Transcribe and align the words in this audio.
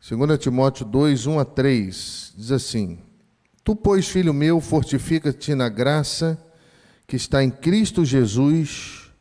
2 0.00 0.38
Timóteo 0.38 0.86
2, 0.86 1.26
1 1.26 1.38
a 1.38 1.44
3, 1.44 2.34
diz 2.34 2.50
assim: 2.50 2.98
Tu, 3.62 3.76
pois, 3.76 4.08
filho 4.08 4.32
meu, 4.32 4.58
fortifica-te 4.58 5.54
na 5.54 5.68
graça 5.68 6.42
que 7.06 7.16
está 7.16 7.44
em 7.44 7.50
Cristo 7.50 8.02
Jesus, 8.02 9.12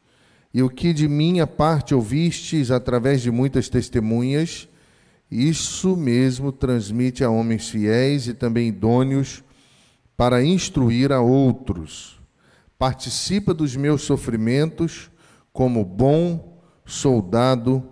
e 0.53 0.63
o 0.63 0.69
que 0.69 0.93
de 0.93 1.07
minha 1.07 1.45
parte 1.45 1.93
ouvistes 1.93 2.71
através 2.71 3.21
de 3.21 3.29
muitas 3.29 3.67
testemunhas, 3.67 4.69
isso 5.29 5.97
mesmo 5.97 6.51
transmite 6.51 7.25
a 7.25 7.29
homens 7.29 7.69
fiéis 7.69 8.27
e 8.27 8.33
também 8.33 8.69
idôneos 8.69 9.43
para 10.15 10.43
instruir 10.43 11.11
a 11.11 11.19
outros. 11.19 12.19
Participa 12.77 13.53
dos 13.53 13.75
meus 13.75 14.03
sofrimentos 14.03 15.11
como 15.51 15.83
bom 15.83 16.57
soldado 16.85 17.83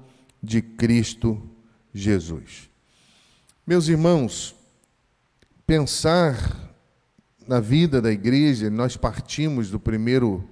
de 0.41 0.61
Cristo 0.61 1.41
Jesus. 1.93 2.66
Meus 3.67 3.89
irmãos, 3.89 4.55
pensar 5.65 6.71
na 7.45 7.59
vida 7.59 8.01
da 8.01 8.09
igreja, 8.09 8.69
nós 8.69 8.95
partimos 8.95 9.69
do 9.69 9.77
primeiro 9.77 10.49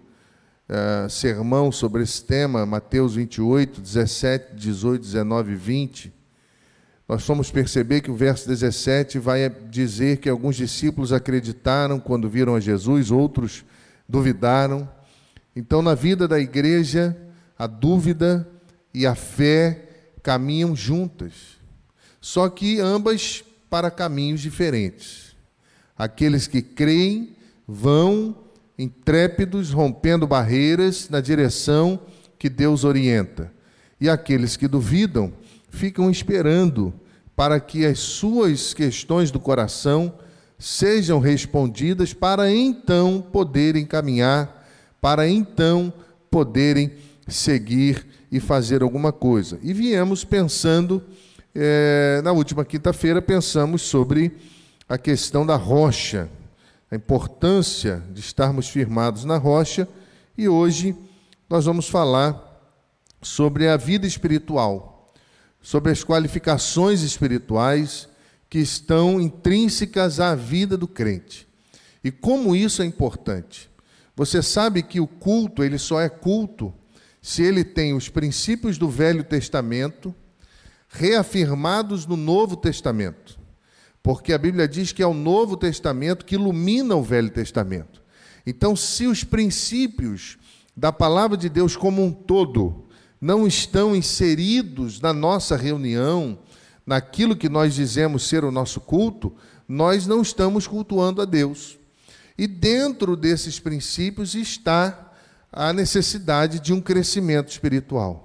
uh, 0.67 1.09
sermão 1.09 1.71
sobre 1.71 2.03
esse 2.03 2.21
tema, 2.21 2.65
Mateus 2.65 3.15
28, 3.15 3.79
17, 3.79 4.55
18, 4.57 5.01
19 5.01 5.53
e 5.53 5.55
20. 5.55 6.13
Nós 7.07 7.25
fomos 7.25 7.49
perceber 7.49 8.01
que 8.01 8.11
o 8.11 8.15
verso 8.17 8.49
17 8.49 9.17
vai 9.17 9.49
dizer 9.49 10.17
que 10.17 10.27
alguns 10.27 10.57
discípulos 10.57 11.13
acreditaram 11.13 12.01
quando 12.01 12.29
viram 12.29 12.53
a 12.53 12.59
Jesus, 12.59 13.11
outros 13.11 13.63
duvidaram. 14.09 14.89
Então, 15.55 15.81
na 15.81 15.95
vida 15.95 16.27
da 16.27 16.37
igreja, 16.37 17.15
a 17.57 17.65
dúvida 17.65 18.45
e 18.93 19.07
a 19.07 19.15
fé 19.15 19.87
caminham 20.21 20.75
juntas, 20.75 21.54
só 22.25 22.49
que 22.49 22.79
ambas 22.79 23.43
para 23.69 23.91
caminhos 23.91 24.41
diferentes. 24.41 25.35
Aqueles 25.95 26.47
que 26.47 26.59
creem 26.59 27.35
vão 27.67 28.35
intrépidos, 28.79 29.69
rompendo 29.69 30.25
barreiras 30.25 31.07
na 31.07 31.21
direção 31.21 31.99
que 32.39 32.49
Deus 32.49 32.83
orienta, 32.83 33.53
e 34.01 34.09
aqueles 34.09 34.57
que 34.57 34.67
duvidam 34.67 35.31
ficam 35.69 36.09
esperando 36.09 36.91
para 37.35 37.59
que 37.59 37.85
as 37.85 37.99
suas 37.99 38.73
questões 38.73 39.29
do 39.29 39.39
coração 39.39 40.11
sejam 40.57 41.19
respondidas 41.19 42.11
para 42.11 42.51
então 42.51 43.21
poderem 43.21 43.85
caminhar, 43.85 44.67
para 44.99 45.29
então 45.29 45.93
poderem 46.31 46.91
seguir 47.27 48.03
e 48.31 48.39
fazer 48.39 48.81
alguma 48.81 49.11
coisa. 49.13 49.59
E 49.61 49.71
viemos 49.73 50.23
pensando, 50.23 51.03
é, 51.55 52.21
na 52.21 52.33
última 52.33 52.65
quinta-feira, 52.65 53.21
pensamos 53.21 53.81
sobre 53.81 54.35
a 54.89 54.97
questão 54.97 55.45
da 55.45 55.55
rocha, 55.55 56.29
a 56.91 56.95
importância 56.97 58.03
de 58.11 58.19
estarmos 58.19 58.67
firmados 58.67 59.23
na 59.23 59.37
rocha, 59.37 59.87
e 60.37 60.49
hoje 60.49 60.93
nós 61.49 61.63
vamos 61.63 61.87
falar 61.87 62.43
sobre 63.21 63.69
a 63.69 63.77
vida 63.77 64.05
espiritual, 64.05 65.13
sobre 65.61 65.93
as 65.93 66.03
qualificações 66.03 67.01
espirituais 67.01 68.09
que 68.49 68.59
estão 68.59 69.21
intrínsecas 69.21 70.19
à 70.19 70.35
vida 70.35 70.75
do 70.75 70.89
crente. 70.89 71.47
E 72.03 72.11
como 72.11 72.53
isso 72.53 72.81
é 72.81 72.85
importante. 72.85 73.69
Você 74.13 74.43
sabe 74.43 74.83
que 74.83 74.99
o 74.99 75.07
culto, 75.07 75.63
ele 75.63 75.77
só 75.77 76.01
é 76.01 76.09
culto 76.09 76.73
se 77.21 77.41
ele 77.41 77.63
tem 77.63 77.93
os 77.93 78.09
princípios 78.09 78.77
do 78.77 78.89
Velho 78.89 79.23
Testamento 79.23 80.13
reafirmados 80.87 82.05
no 82.05 82.15
Novo 82.15 82.55
Testamento. 82.55 83.39
Porque 84.01 84.33
a 84.33 84.37
Bíblia 84.37 84.67
diz 84.67 84.91
que 84.91 85.01
é 85.01 85.07
o 85.07 85.13
Novo 85.13 85.57
Testamento 85.57 86.25
que 86.25 86.35
ilumina 86.35 86.95
o 86.95 87.03
Velho 87.03 87.29
Testamento. 87.29 88.03
Então, 88.45 88.75
se 88.75 89.07
os 89.07 89.23
princípios 89.23 90.37
da 90.77 90.91
palavra 90.91 91.35
de 91.35 91.49
Deus 91.49 91.75
como 91.75 92.03
um 92.03 92.11
todo 92.11 92.85
não 93.19 93.47
estão 93.47 93.95
inseridos 93.95 95.01
na 95.01 95.11
nossa 95.11 95.55
reunião, 95.55 96.37
naquilo 96.85 97.35
que 97.35 97.49
nós 97.49 97.73
dizemos 97.73 98.27
ser 98.27 98.43
o 98.43 98.51
nosso 98.51 98.79
culto, 98.79 99.33
nós 99.67 100.05
não 100.05 100.21
estamos 100.21 100.67
cultuando 100.67 101.21
a 101.21 101.25
Deus. 101.25 101.79
E 102.37 102.47
dentro 102.47 103.15
desses 103.15 103.59
princípios 103.59 104.35
está 104.35 105.13
a 105.51 105.71
necessidade 105.73 106.59
de 106.59 106.73
um 106.73 106.81
crescimento 106.81 107.49
espiritual. 107.49 108.24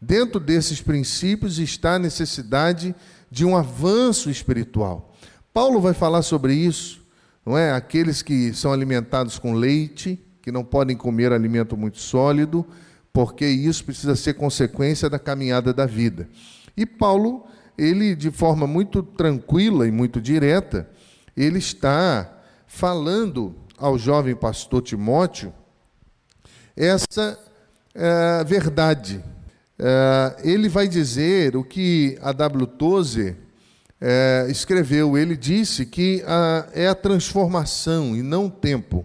Dentro 0.00 0.38
desses 0.38 0.80
princípios 0.80 1.58
está 1.58 1.94
a 1.94 1.98
necessidade 1.98 2.94
de 3.30 3.44
um 3.44 3.56
avanço 3.56 4.30
espiritual. 4.30 5.14
Paulo 5.52 5.80
vai 5.80 5.94
falar 5.94 6.22
sobre 6.22 6.54
isso, 6.54 7.02
não 7.44 7.56
é? 7.56 7.72
Aqueles 7.72 8.22
que 8.22 8.52
são 8.52 8.72
alimentados 8.72 9.38
com 9.38 9.54
leite, 9.54 10.20
que 10.42 10.52
não 10.52 10.64
podem 10.64 10.96
comer 10.96 11.32
alimento 11.32 11.76
muito 11.76 11.98
sólido, 11.98 12.66
porque 13.12 13.46
isso 13.46 13.84
precisa 13.84 14.16
ser 14.16 14.34
consequência 14.34 15.08
da 15.08 15.18
caminhada 15.18 15.72
da 15.72 15.86
vida. 15.86 16.28
E 16.76 16.84
Paulo, 16.84 17.46
ele 17.78 18.14
de 18.14 18.30
forma 18.30 18.66
muito 18.66 19.02
tranquila 19.02 19.86
e 19.86 19.90
muito 19.90 20.20
direta, 20.20 20.88
ele 21.36 21.58
está 21.58 22.40
falando 22.66 23.54
ao 23.78 23.96
jovem 23.98 24.34
pastor 24.34 24.82
Timóteo 24.82 25.52
essa 26.76 27.38
é, 27.94 28.42
verdade. 28.44 29.22
É, 29.78 30.36
ele 30.44 30.68
vai 30.68 30.86
dizer 30.86 31.56
o 31.56 31.64
que 31.64 32.18
a 32.22 32.32
W. 32.32 32.66
Tozer 32.66 33.36
é, 34.00 34.46
escreveu. 34.48 35.16
Ele 35.16 35.36
disse 35.36 35.86
que 35.86 36.22
é 36.72 36.88
a 36.88 36.94
transformação 36.94 38.16
e 38.16 38.22
não 38.22 38.46
o 38.46 38.50
tempo 38.50 39.04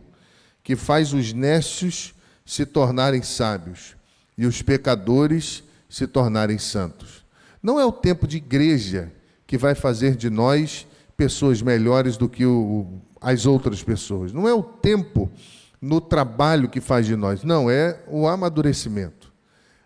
que 0.64 0.76
faz 0.76 1.14
os 1.14 1.34
nécios 1.34 2.14
se 2.46 2.66
tornarem 2.66 3.22
sábios 3.22 3.96
e 4.38 4.46
os 4.46 4.62
pecadores 4.62 5.64
se 5.90 6.06
tornarem 6.06 6.58
santos. 6.58 7.26
Não 7.62 7.80
é 7.80 7.86
o 7.86 7.92
tempo 7.92 8.28
de 8.28 8.38
igreja 8.38 9.12
que 9.46 9.58
vai 9.58 9.74
fazer 9.74 10.16
de 10.16 10.30
nós 10.30 10.88
pessoas 11.18 11.62
melhores 11.62 12.16
do 12.16 12.30
que 12.30 12.46
o, 12.46 13.02
as 13.20 13.46
outras 13.46 13.84
pessoas. 13.84 14.32
Não 14.32 14.48
é 14.48 14.54
o 14.54 14.64
tempo 14.64 15.30
no 15.82 16.00
trabalho 16.00 16.70
que 16.70 16.80
faz 16.80 17.06
de 17.06 17.16
nós. 17.16 17.44
Não, 17.44 17.70
é 17.70 18.00
o 18.08 18.28
amadurecimento. 18.28 19.19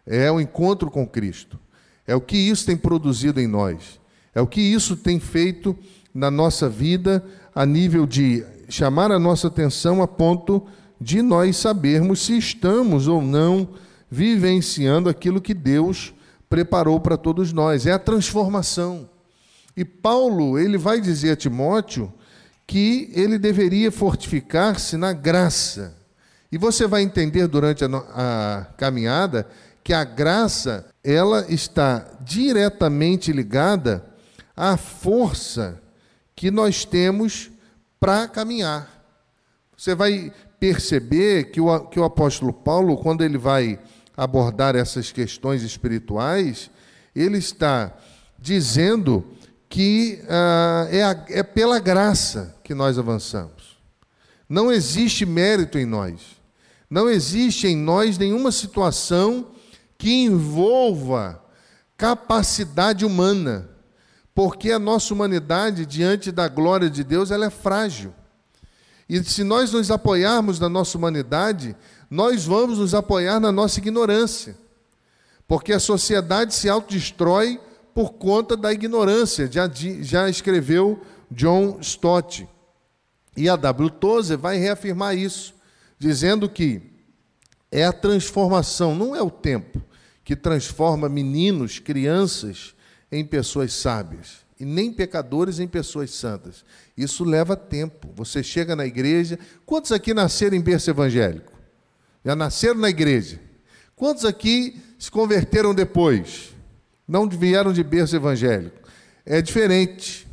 É 0.06 0.32
o 0.32 0.40
encontro 0.40 0.92
com 0.92 1.08
Cristo. 1.08 1.60
É 2.06 2.16
o 2.16 2.22
que 2.22 2.38
isso 2.38 2.66
tem 2.66 2.76
produzido 2.76 3.40
em 3.40 3.48
nós. 3.48 4.00
É 4.36 4.42
o 4.42 4.48
que 4.48 4.62
isso 4.62 4.96
tem 4.96 5.20
feito 5.20 5.78
na 6.14 6.30
nossa 6.30 6.68
vida 6.70 7.24
a 7.56 7.66
nível 7.66 8.06
de 8.06 8.44
chamar 8.70 9.12
a 9.12 9.20
nossa 9.20 9.48
atenção 9.48 10.02
a 10.02 10.08
ponto 10.08 10.66
de 11.00 11.22
nós 11.22 11.58
sabermos 11.58 12.26
se 12.26 12.38
estamos 12.38 13.08
ou 13.08 13.22
não 13.22 13.70
vivenciando 14.10 15.10
aquilo 15.10 15.42
que 15.42 15.54
Deus 15.54 16.14
preparou 16.50 17.00
para 17.00 17.18
todos 17.18 17.52
nós. 17.52 17.86
É 17.86 17.92
a 17.92 18.00
transformação. 18.00 19.10
E 19.76 19.84
Paulo, 19.84 20.60
ele 20.60 20.78
vai 20.78 21.02
dizer 21.02 21.32
a 21.32 21.36
Timóteo 21.36 22.14
que 22.66 23.12
ele 23.14 23.38
deveria 23.38 23.92
fortificar-se 23.92 24.96
na 24.98 25.14
graça. 25.14 25.96
E 26.52 26.58
você 26.58 26.86
vai 26.86 27.02
entender 27.02 27.48
durante 27.48 27.84
a, 27.84 27.88
a 27.88 28.66
caminhada 28.78 29.48
que 29.84 29.94
a 29.94 30.04
graça 30.04 30.86
ela 31.04 31.46
está 31.52 32.08
diretamente 32.22 33.32
ligada 33.34 34.06
à 34.56 34.78
força 34.78 35.82
que 36.36 36.50
nós 36.50 36.86
temos 36.86 37.52
para 38.00 38.28
caminhar. 38.28 39.04
Você 39.76 39.94
vai 39.94 40.32
perceber 40.60 41.52
que 41.52 41.60
o, 41.60 41.80
que 41.88 42.00
o 42.00 42.06
apóstolo 42.06 42.54
Paulo, 42.54 42.98
quando 42.98 43.24
ele 43.24 43.38
vai 43.38 43.78
abordar 44.16 44.76
essas 44.76 45.12
questões 45.12 45.62
espirituais, 45.62 46.72
ele 47.14 47.38
está 47.38 47.92
dizendo 48.40 49.26
que 49.68 50.24
ah, 50.30 50.88
é, 50.90 51.04
a, 51.04 51.26
é 51.30 51.44
pela 51.44 51.80
graça 51.80 52.56
que 52.64 52.74
nós 52.74 52.98
avançamos. 52.98 53.78
Não 54.48 54.72
existe 54.72 55.26
mérito 55.26 55.78
em 55.78 55.86
nós. 55.86 56.22
Não 56.90 57.10
existe 57.10 57.68
em 57.68 57.76
nós 57.76 58.18
nenhuma 58.18 58.52
situação 58.52 59.53
que 60.04 60.26
envolva 60.26 61.42
capacidade 61.96 63.06
humana, 63.06 63.70
porque 64.36 64.70
a 64.70 64.78
nossa 64.78 65.14
humanidade 65.14 65.86
diante 65.86 66.30
da 66.30 66.50
glória 66.50 66.90
de 66.90 67.06
Deus 67.06 67.32
ela 67.32 67.46
é 67.46 67.50
frágil. 67.50 68.14
E 69.08 69.24
se 69.24 69.46
nós 69.46 69.72
nos 69.72 69.90
apoiarmos 69.90 70.60
na 70.60 70.68
nossa 70.68 70.98
humanidade, 70.98 71.74
nós 72.10 72.44
vamos 72.44 72.80
nos 72.80 72.94
apoiar 72.94 73.40
na 73.40 73.50
nossa 73.50 73.80
ignorância, 73.80 74.58
porque 75.48 75.72
a 75.72 75.80
sociedade 75.80 76.54
se 76.54 76.68
autodestrói 76.68 77.58
por 77.96 78.12
conta 78.12 78.58
da 78.58 78.74
ignorância, 78.74 79.50
já, 79.50 79.72
já 80.02 80.28
escreveu 80.28 81.02
John 81.32 81.78
Stott. 81.80 82.46
E 83.38 83.48
a 83.48 83.56
W. 83.56 83.90
Tozer 83.90 84.38
vai 84.38 84.58
reafirmar 84.58 85.16
isso, 85.18 85.54
dizendo 85.98 86.50
que 86.50 86.82
é 87.72 87.86
a 87.86 87.94
transformação, 87.94 88.94
não 88.94 89.16
é 89.16 89.22
o 89.22 89.32
tempo 89.32 89.82
que 90.24 90.36
transforma 90.36 91.10
meninos, 91.10 91.80
crianças, 91.80 92.74
em 93.12 93.24
pessoas 93.24 93.74
sábias 93.74 94.44
e 94.64 94.66
nem 94.66 94.94
pecadores 94.94 95.60
em 95.60 95.68
pessoas 95.68 96.12
santas. 96.12 96.64
Isso 96.98 97.26
leva 97.26 97.54
tempo. 97.56 98.10
Você 98.16 98.42
chega 98.42 98.78
na 98.78 98.86
igreja. 98.86 99.38
Quantos 99.66 99.92
aqui 99.92 100.14
nasceram 100.14 100.56
em 100.56 100.62
berço 100.62 100.90
evangélico? 100.90 101.52
Já 102.24 102.34
nasceram 102.34 102.80
na 102.80 102.90
igreja. 102.90 103.42
Quantos 103.94 104.24
aqui 104.24 104.82
se 104.98 105.12
converteram 105.12 105.76
depois? 105.76 106.54
Não 107.06 107.28
vieram 107.28 107.74
de 107.74 107.84
berço 107.84 108.16
evangélico. 108.16 108.78
É 109.26 109.42
diferente. 109.42 110.26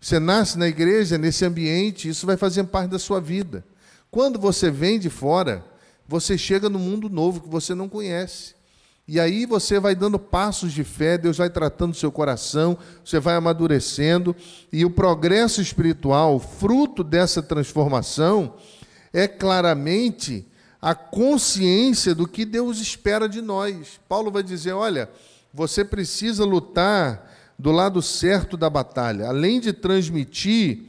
Você 0.00 0.18
nasce 0.18 0.58
na 0.58 0.66
igreja, 0.66 1.16
nesse 1.16 1.44
ambiente, 1.44 2.08
isso 2.08 2.26
vai 2.26 2.36
fazer 2.36 2.64
parte 2.64 2.90
da 2.90 2.98
sua 2.98 3.20
vida. 3.20 3.64
Quando 4.10 4.36
você 4.36 4.68
vem 4.68 4.98
de 4.98 5.08
fora, 5.08 5.64
você 6.08 6.36
chega 6.36 6.68
no 6.68 6.78
mundo 6.78 7.08
novo 7.08 7.40
que 7.40 7.48
você 7.48 7.72
não 7.72 7.88
conhece. 7.88 8.55
E 9.08 9.20
aí 9.20 9.46
você 9.46 9.78
vai 9.78 9.94
dando 9.94 10.18
passos 10.18 10.72
de 10.72 10.82
fé, 10.82 11.16
Deus 11.16 11.36
vai 11.36 11.48
tratando 11.48 11.94
seu 11.94 12.10
coração, 12.10 12.76
você 13.04 13.20
vai 13.20 13.36
amadurecendo, 13.36 14.34
e 14.72 14.84
o 14.84 14.90
progresso 14.90 15.60
espiritual, 15.60 16.40
fruto 16.40 17.04
dessa 17.04 17.40
transformação, 17.40 18.54
é 19.12 19.28
claramente 19.28 20.44
a 20.82 20.94
consciência 20.94 22.14
do 22.14 22.26
que 22.26 22.44
Deus 22.44 22.80
espera 22.80 23.28
de 23.28 23.40
nós. 23.40 24.00
Paulo 24.08 24.30
vai 24.30 24.42
dizer: 24.42 24.72
olha, 24.72 25.08
você 25.54 25.84
precisa 25.84 26.44
lutar 26.44 27.32
do 27.58 27.70
lado 27.70 28.02
certo 28.02 28.56
da 28.56 28.68
batalha, 28.68 29.28
além 29.28 29.60
de 29.60 29.72
transmitir 29.72 30.82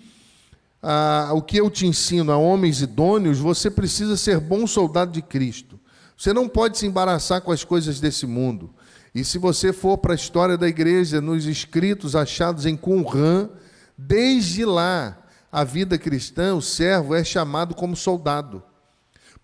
ah, 0.82 1.32
o 1.34 1.42
que 1.42 1.58
eu 1.58 1.70
te 1.70 1.86
ensino 1.86 2.32
a 2.32 2.38
homens 2.38 2.82
idôneos, 2.82 3.40
você 3.40 3.70
precisa 3.70 4.18
ser 4.18 4.40
bom 4.40 4.68
soldado 4.68 5.12
de 5.12 5.22
Cristo. 5.22 5.80
Você 6.18 6.34
não 6.34 6.50
pode 6.50 6.80
se 6.80 6.88
embaraçar 6.88 7.42
com 7.42 7.52
as 7.52 7.64
coisas 7.64 8.00
desse 8.00 8.26
mundo. 8.26 8.74
E 9.14 9.24
se 9.24 9.38
você 9.38 9.72
for 9.72 9.98
para 10.00 10.14
a 10.14 10.16
história 10.16 10.58
da 10.58 10.68
igreja, 10.68 11.22
nos 11.22 11.46
escritos 11.46 12.16
achados 12.16 12.66
em 12.66 12.76
Qumran, 12.76 13.50
desde 13.96 14.66
lá, 14.66 15.18
a 15.52 15.64
vida 15.64 15.98
cristã, 15.98 16.56
o 16.56 16.62
servo 16.62 17.16
é 17.16 17.24
chamado 17.24 17.76
como 17.76 17.96
soldado. 17.96 18.64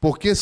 Porque 0.02 0.34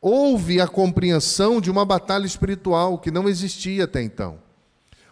houve 0.00 0.60
a 0.60 0.66
compreensão 0.66 1.60
de 1.60 1.70
uma 1.70 1.84
batalha 1.84 2.26
espiritual 2.26 2.98
que 2.98 3.10
não 3.10 3.28
existia 3.28 3.84
até 3.84 4.02
então. 4.02 4.38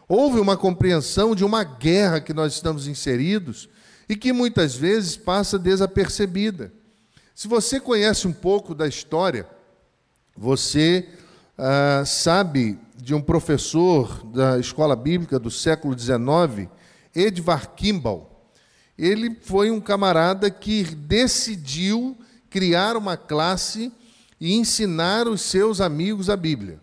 Houve 0.09 0.41
uma 0.41 0.57
compreensão 0.57 1.35
de 1.35 1.45
uma 1.45 1.63
guerra 1.63 2.21
que 2.21 2.35
nós 2.35 2.55
estamos 2.55 2.89
inseridos 2.89 3.69
e 4.09 4.17
que 4.17 4.33
muitas 4.33 4.75
vezes 4.75 5.17
passa 5.17 5.59
desapercebida. 5.59 6.73
Se 7.35 7.49
você 7.49 7.81
conhece 7.81 8.27
um 8.27 8.33
pouco 8.33 8.75
da 8.75 8.87
história, 8.87 9.47
você 10.37 11.09
ah, 11.57 12.05
sabe 12.07 12.79
de 12.97 13.15
um 13.15 13.21
professor 13.21 14.25
da 14.27 14.59
escola 14.59 14.97
bíblica 14.97 15.39
do 15.39 15.51
século 15.51 15.99
XIX, 15.99 16.69
Edvard 17.15 17.71
Kimball. 17.77 18.51
Ele 18.97 19.37
foi 19.43 19.71
um 19.71 19.81
camarada 19.81 20.51
que 20.51 20.85
decidiu 20.85 22.17
criar 22.51 22.97
uma 22.97 23.17
classe 23.17 23.93
e 24.41 24.55
ensinar 24.55 25.29
os 25.29 25.41
seus 25.43 25.81
amigos 25.81 26.29
a 26.29 26.37
Bíblia. 26.37 26.81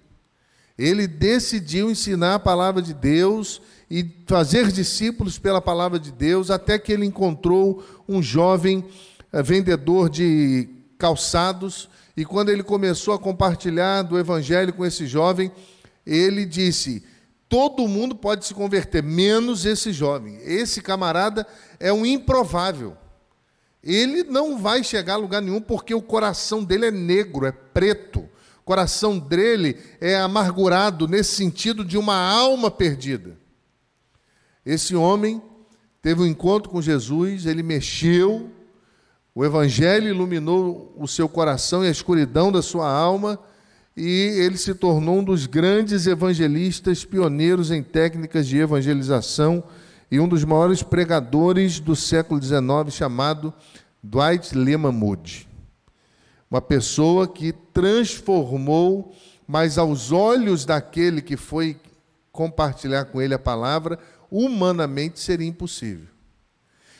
Ele 0.78 1.08
decidiu 1.08 1.90
ensinar 1.90 2.36
a 2.36 2.40
palavra 2.40 2.82
de 2.82 2.94
Deus 2.94 3.62
e 3.90 4.08
fazer 4.28 4.72
discípulos 4.72 5.40
pela 5.40 5.62
palavra 5.62 6.00
de 6.00 6.12
Deus, 6.12 6.52
até 6.52 6.78
que 6.78 6.92
ele 6.92 7.06
encontrou 7.06 7.84
um 8.08 8.22
jovem 8.22 8.86
vendedor 9.32 10.10
de 10.10 10.70
calçados, 10.98 11.90
e 12.16 12.26
quando 12.26 12.50
ele 12.50 12.64
começou 12.64 13.14
a 13.14 13.20
compartilhar 13.20 14.02
do 14.02 14.18
evangelho 14.18 14.74
com 14.74 14.86
esse 14.86 15.06
jovem, 15.06 15.52
ele 16.06 16.46
disse: 16.46 17.04
todo 17.48 17.88
mundo 17.88 18.16
pode 18.16 18.46
se 18.46 18.54
converter, 18.54 19.04
menos 19.04 19.66
esse 19.66 19.92
jovem. 19.92 20.40
Esse 20.44 20.82
camarada 20.82 21.46
é 21.80 21.94
um 21.94 22.06
improvável. 22.06 22.98
Ele 23.84 24.24
não 24.24 24.58
vai 24.58 24.84
chegar 24.84 25.14
a 25.14 25.18
lugar 25.18 25.42
nenhum 25.42 25.62
porque 25.62 25.94
o 25.94 26.02
coração 26.02 26.64
dele 26.64 26.88
é 26.88 26.92
negro, 26.92 27.46
é 27.46 27.52
preto. 27.52 28.22
O 28.60 28.64
coração 28.66 29.18
dele 29.18 29.78
é 30.02 30.18
amargurado 30.18 31.08
nesse 31.08 31.36
sentido 31.36 31.86
de 31.86 31.98
uma 31.98 32.16
alma 32.16 32.70
perdida. 32.70 33.38
Esse 34.66 34.96
homem 34.96 35.42
teve 36.02 36.22
um 36.22 36.26
encontro 36.26 36.70
com 36.70 36.82
Jesus, 36.82 37.46
ele 37.46 37.64
mexeu, 37.64 38.52
o 39.38 39.45
Evangelho 39.45 40.10
iluminou 40.10 40.92
o 40.98 41.07
seu 41.07 41.30
coração 41.30 41.86
e 41.86 41.88
a 41.88 41.92
escuridão 41.92 42.51
da 42.51 42.60
sua 42.63 42.92
alma, 42.92 43.38
e 43.95 44.10
ele 44.10 44.57
se 44.57 44.74
tornou 44.74 45.19
um 45.19 45.24
dos 45.24 45.45
grandes 45.45 46.07
evangelistas 46.07 47.06
pioneiros 47.06 47.69
em 47.69 47.84
técnicas 47.84 48.48
de 48.48 48.57
evangelização 48.57 49.63
e 50.10 50.19
um 50.19 50.28
dos 50.28 50.44
maiores 50.44 50.81
pregadores 50.81 51.80
do 51.80 51.95
século 51.95 52.42
XIX, 52.42 52.92
chamado 52.92 53.54
Dwight 54.01 54.57
Lyman 54.57 54.92
Moody. 54.92 55.48
Uma 56.50 56.60
pessoa 56.60 57.28
que 57.28 57.51
transformou, 57.51 59.16
mas 59.48 59.78
aos 59.78 60.12
olhos 60.12 60.66
daquele 60.66 61.22
que 61.22 61.38
foi 61.38 61.80
compartilhar 62.31 63.06
com 63.06 63.22
ele 63.22 63.36
a 63.36 63.40
palavra, 63.40 64.00
humanamente 64.31 65.19
seria 65.19 65.48
impossível. 65.48 66.07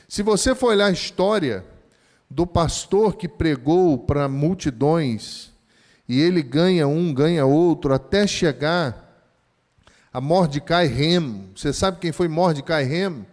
Se 0.08 0.22
você 0.22 0.54
for 0.54 0.68
olhar 0.68 0.86
a 0.86 0.92
história 0.92 1.66
do 2.30 2.46
pastor 2.46 3.16
que 3.16 3.28
pregou 3.28 3.98
para 3.98 4.28
multidões, 4.28 5.52
e 6.08 6.20
ele 6.20 6.42
ganha 6.42 6.88
um, 6.88 7.14
ganha 7.14 7.46
outro, 7.46 7.94
até 7.94 8.26
chegar 8.26 9.08
a 10.12 10.22
Mordecai 10.22 10.88
Rem. 10.88 11.50
Você 11.56 11.74
sabe 11.74 12.00
quem 12.00 12.12
foi 12.12 12.28
Mordecai 12.28 12.84
Rem? 12.84 13.26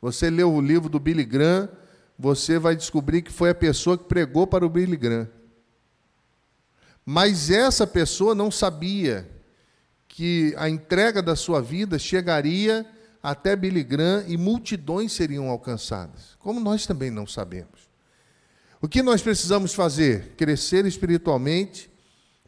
Você 0.00 0.30
leu 0.30 0.52
o 0.52 0.60
livro 0.60 0.88
do 0.88 0.98
Billy 0.98 1.24
Graham, 1.24 1.68
você 2.18 2.58
vai 2.58 2.74
descobrir 2.74 3.22
que 3.22 3.32
foi 3.32 3.50
a 3.50 3.54
pessoa 3.54 3.98
que 3.98 4.04
pregou 4.04 4.46
para 4.46 4.64
o 4.64 4.70
Billy 4.70 4.96
Graham. 4.96 5.28
Mas 7.04 7.50
essa 7.50 7.86
pessoa 7.86 8.34
não 8.34 8.50
sabia 8.50 9.28
que 10.08 10.54
a 10.56 10.68
entrega 10.68 11.22
da 11.22 11.34
sua 11.34 11.60
vida 11.60 11.98
chegaria 11.98 12.86
até 13.22 13.54
Billy 13.54 13.82
Graham 13.82 14.24
e 14.26 14.36
multidões 14.36 15.12
seriam 15.12 15.48
alcançadas, 15.48 16.36
como 16.38 16.60
nós 16.60 16.86
também 16.86 17.10
não 17.10 17.26
sabemos. 17.26 17.91
O 18.82 18.88
que 18.88 19.00
nós 19.00 19.22
precisamos 19.22 19.72
fazer? 19.72 20.34
Crescer 20.36 20.84
espiritualmente, 20.86 21.88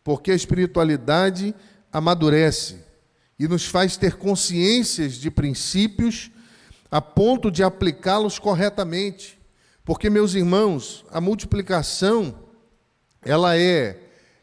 porque 0.02 0.32
a 0.32 0.34
espiritualidade 0.34 1.54
amadurece 1.92 2.84
e 3.38 3.46
nos 3.46 3.66
faz 3.66 3.96
ter 3.96 4.16
consciências 4.16 5.12
de 5.14 5.31
princípios 5.31 6.32
a 6.90 7.00
ponto 7.00 7.52
de 7.52 7.62
aplicá-los 7.62 8.41
corretamente. 8.41 9.38
Porque, 9.84 10.10
meus 10.10 10.34
irmãos, 10.34 11.05
a 11.12 11.20
multiplicação 11.20 12.36
ela 13.22 13.56
é 13.56 14.00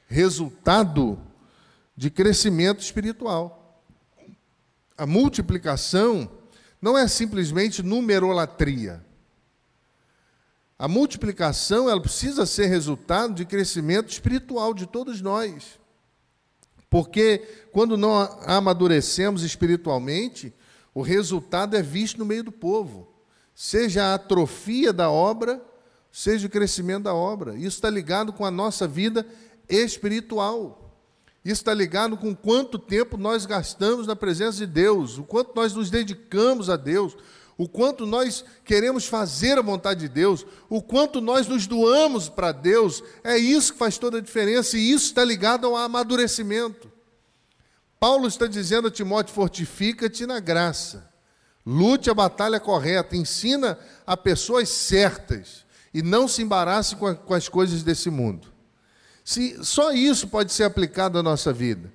resultado 0.08 1.20
de 1.94 2.10
crescimento 2.10 2.80
espiritual. 2.80 3.84
A 4.98 5.06
multiplicação 5.06 6.32
não 6.82 6.98
é 6.98 7.06
simplesmente 7.10 7.84
numerolatria. 7.84 9.06
A 10.82 10.88
multiplicação 10.88 11.88
ela 11.88 12.02
precisa 12.02 12.44
ser 12.44 12.66
resultado 12.66 13.36
de 13.36 13.46
crescimento 13.46 14.10
espiritual 14.10 14.74
de 14.74 14.88
todos 14.88 15.22
nós. 15.22 15.80
Porque 16.90 17.38
quando 17.72 17.96
não 17.96 18.16
amadurecemos 18.48 19.44
espiritualmente, 19.44 20.52
o 20.92 21.04
resultado 21.04 21.78
é 21.78 21.84
visto 21.84 22.18
no 22.18 22.26
meio 22.26 22.46
do 22.46 22.52
povo. 22.52 23.14
Seja 23.54 24.06
a 24.06 24.16
atrofia 24.16 24.92
da 24.92 25.08
obra, 25.08 25.64
seja 26.12 26.48
o 26.48 26.50
crescimento 26.50 27.04
da 27.04 27.14
obra. 27.14 27.56
Isso 27.56 27.78
está 27.78 27.90
ligado 27.92 28.34
com 28.34 28.44
a 28.44 28.50
nossa 28.50 28.88
vida 28.88 29.24
espiritual. 29.70 30.98
Isso 31.46 31.62
está 31.62 31.76
ligado 31.76 32.18
com 32.18 32.36
quanto 32.36 32.80
tempo 32.80 33.18
nós 33.18 33.46
gastamos 33.46 34.08
na 34.08 34.16
presença 34.16 34.58
de 34.58 34.66
Deus, 34.66 35.20
o 35.20 35.24
quanto 35.24 35.56
nós 35.56 35.76
nos 35.76 35.92
dedicamos 35.92 36.72
a 36.72 36.76
Deus, 36.76 37.16
o 37.62 37.70
quanto 37.70 38.08
nós 38.08 38.44
queremos 38.66 39.06
fazer 39.06 39.56
a 39.56 39.62
vontade 39.62 40.00
de 40.00 40.10
Deus, 40.10 40.44
o 40.68 40.82
quanto 40.82 41.22
nós 41.22 41.48
nos 41.48 41.68
doamos 41.68 42.28
para 42.28 42.52
Deus. 42.52 43.04
É 43.24 43.38
isso 43.38 43.74
que 43.74 43.78
faz 43.78 44.00
toda 44.00 44.18
a 44.18 44.22
diferença 44.22 44.80
e 44.80 44.92
isso 44.92 45.06
está 45.06 45.24
ligado 45.24 45.68
ao 45.68 45.78
amadurecimento. 45.78 46.92
Paulo 48.00 48.28
está 48.28 48.48
dizendo 48.48 48.88
a 48.88 48.92
Timóteo: 48.92 49.36
fortifica-te 49.36 50.26
na 50.26 50.40
graça, 50.40 51.08
lute 51.64 52.10
a 52.10 52.16
batalha 52.16 52.60
correta, 52.60 53.16
ensina 53.16 53.78
a 54.08 54.18
pessoas 54.18 54.68
certas 54.68 55.64
e 55.94 56.02
não 56.02 56.28
se 56.28 56.42
embarace 56.42 56.96
com, 56.96 57.06
a, 57.06 57.14
com 57.14 57.36
as 57.36 57.48
coisas 57.48 57.84
desse 57.84 58.10
mundo. 58.10 58.48
Se 59.24 59.64
só 59.64 59.92
isso 59.92 60.28
pode 60.30 60.52
ser 60.52 60.64
aplicado 60.64 61.20
à 61.20 61.22
nossa 61.22 61.54
vida. 61.54 61.94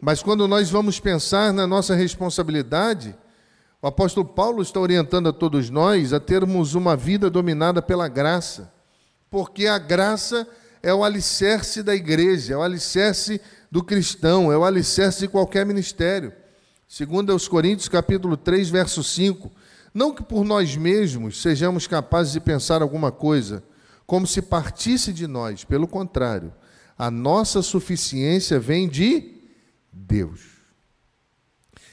Mas 0.00 0.22
quando 0.22 0.46
nós 0.46 0.70
vamos 0.70 1.00
pensar 1.00 1.52
na 1.52 1.66
nossa 1.66 1.96
responsabilidade, 1.96 3.16
o 3.80 3.86
apóstolo 3.86 4.26
Paulo 4.26 4.60
está 4.60 4.80
orientando 4.80 5.28
a 5.28 5.32
todos 5.32 5.70
nós 5.70 6.12
a 6.12 6.18
termos 6.18 6.74
uma 6.74 6.96
vida 6.96 7.30
dominada 7.30 7.80
pela 7.80 8.08
graça, 8.08 8.72
porque 9.30 9.66
a 9.66 9.78
graça 9.78 10.46
é 10.82 10.92
o 10.92 11.04
alicerce 11.04 11.82
da 11.82 11.94
igreja, 11.94 12.54
é 12.54 12.56
o 12.56 12.62
alicerce 12.62 13.40
do 13.70 13.82
cristão, 13.84 14.50
é 14.50 14.56
o 14.56 14.64
alicerce 14.64 15.20
de 15.20 15.28
qualquer 15.28 15.64
ministério. 15.64 16.32
Segundo 16.88 17.30
aos 17.32 17.46
Coríntios, 17.46 17.88
capítulo 17.88 18.36
3, 18.36 18.70
verso 18.70 19.04
5. 19.04 19.50
Não 19.92 20.14
que 20.14 20.22
por 20.22 20.44
nós 20.44 20.76
mesmos 20.76 21.40
sejamos 21.40 21.86
capazes 21.86 22.32
de 22.32 22.40
pensar 22.40 22.82
alguma 22.82 23.12
coisa, 23.12 23.62
como 24.06 24.26
se 24.26 24.40
partisse 24.40 25.12
de 25.12 25.26
nós, 25.26 25.64
pelo 25.64 25.86
contrário, 25.86 26.52
a 26.96 27.10
nossa 27.10 27.62
suficiência 27.62 28.58
vem 28.58 28.88
de 28.88 29.34
Deus. 29.92 30.40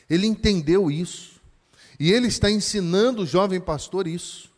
Ele 0.10 0.26
entendeu 0.26 0.90
isso. 0.90 1.35
E 2.00 2.12
ele 2.12 2.28
está 2.28 2.50
ensinando 2.50 3.24
o 3.24 3.26
jovem 3.26 3.60
pastor 3.60 4.08
isso. 4.08 4.50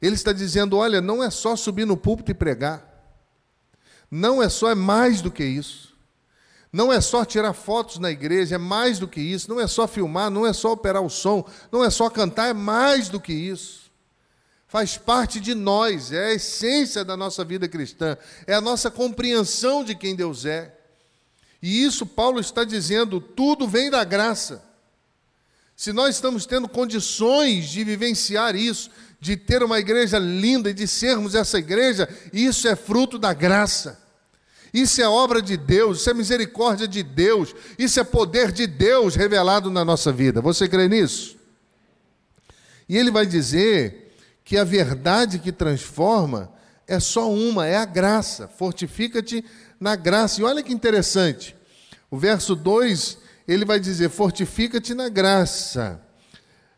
Ele 0.00 0.14
está 0.14 0.32
dizendo: 0.32 0.76
olha, 0.76 1.00
não 1.00 1.22
é 1.22 1.30
só 1.30 1.56
subir 1.56 1.86
no 1.86 1.96
púlpito 1.96 2.30
e 2.30 2.34
pregar. 2.34 2.84
Não 4.10 4.42
é 4.42 4.48
só, 4.48 4.70
é 4.70 4.74
mais 4.74 5.20
do 5.20 5.30
que 5.30 5.44
isso. 5.44 5.88
Não 6.72 6.92
é 6.92 7.00
só 7.00 7.24
tirar 7.24 7.52
fotos 7.54 7.98
na 7.98 8.10
igreja, 8.10 8.56
é 8.56 8.58
mais 8.58 8.98
do 8.98 9.08
que 9.08 9.20
isso. 9.20 9.48
Não 9.48 9.60
é 9.60 9.66
só 9.66 9.88
filmar, 9.88 10.30
não 10.30 10.46
é 10.46 10.52
só 10.52 10.72
operar 10.72 11.02
o 11.02 11.08
som, 11.08 11.48
não 11.72 11.82
é 11.82 11.90
só 11.90 12.10
cantar, 12.10 12.48
é 12.48 12.54
mais 12.54 13.08
do 13.08 13.20
que 13.20 13.32
isso. 13.32 13.88
Faz 14.66 14.98
parte 14.98 15.40
de 15.40 15.54
nós, 15.54 16.12
é 16.12 16.26
a 16.26 16.34
essência 16.34 17.02
da 17.02 17.16
nossa 17.16 17.42
vida 17.42 17.66
cristã, 17.66 18.18
é 18.46 18.52
a 18.52 18.60
nossa 18.60 18.90
compreensão 18.90 19.82
de 19.82 19.94
quem 19.94 20.14
Deus 20.14 20.44
é. 20.44 20.74
E 21.62 21.82
isso 21.84 22.04
Paulo 22.04 22.38
está 22.38 22.64
dizendo, 22.64 23.18
tudo 23.18 23.66
vem 23.66 23.90
da 23.90 24.04
graça. 24.04 24.67
Se 25.78 25.92
nós 25.92 26.16
estamos 26.16 26.44
tendo 26.44 26.68
condições 26.68 27.68
de 27.68 27.84
vivenciar 27.84 28.56
isso, 28.56 28.90
de 29.20 29.36
ter 29.36 29.62
uma 29.62 29.78
igreja 29.78 30.18
linda 30.18 30.70
e 30.70 30.74
de 30.74 30.88
sermos 30.88 31.36
essa 31.36 31.56
igreja, 31.56 32.08
isso 32.32 32.66
é 32.66 32.74
fruto 32.74 33.16
da 33.16 33.32
graça. 33.32 33.96
Isso 34.74 35.00
é 35.00 35.08
obra 35.08 35.40
de 35.40 35.56
Deus, 35.56 36.00
isso 36.00 36.10
é 36.10 36.14
misericórdia 36.14 36.88
de 36.88 37.04
Deus, 37.04 37.54
isso 37.78 38.00
é 38.00 38.02
poder 38.02 38.50
de 38.50 38.66
Deus 38.66 39.14
revelado 39.14 39.70
na 39.70 39.84
nossa 39.84 40.10
vida. 40.12 40.40
Você 40.40 40.68
crê 40.68 40.88
nisso? 40.88 41.36
E 42.88 42.96
ele 42.96 43.12
vai 43.12 43.24
dizer 43.24 44.16
que 44.44 44.56
a 44.56 44.64
verdade 44.64 45.38
que 45.38 45.52
transforma 45.52 46.52
é 46.88 46.98
só 46.98 47.30
uma, 47.32 47.68
é 47.68 47.76
a 47.76 47.84
graça. 47.84 48.48
Fortifica-te 48.48 49.44
na 49.78 49.94
graça. 49.94 50.40
E 50.40 50.44
olha 50.44 50.60
que 50.60 50.72
interessante. 50.72 51.54
O 52.10 52.18
verso 52.18 52.56
2, 52.56 53.27
ele 53.48 53.64
vai 53.64 53.80
dizer: 53.80 54.10
Fortifica-te 54.10 54.92
na 54.92 55.08
graça. 55.08 56.00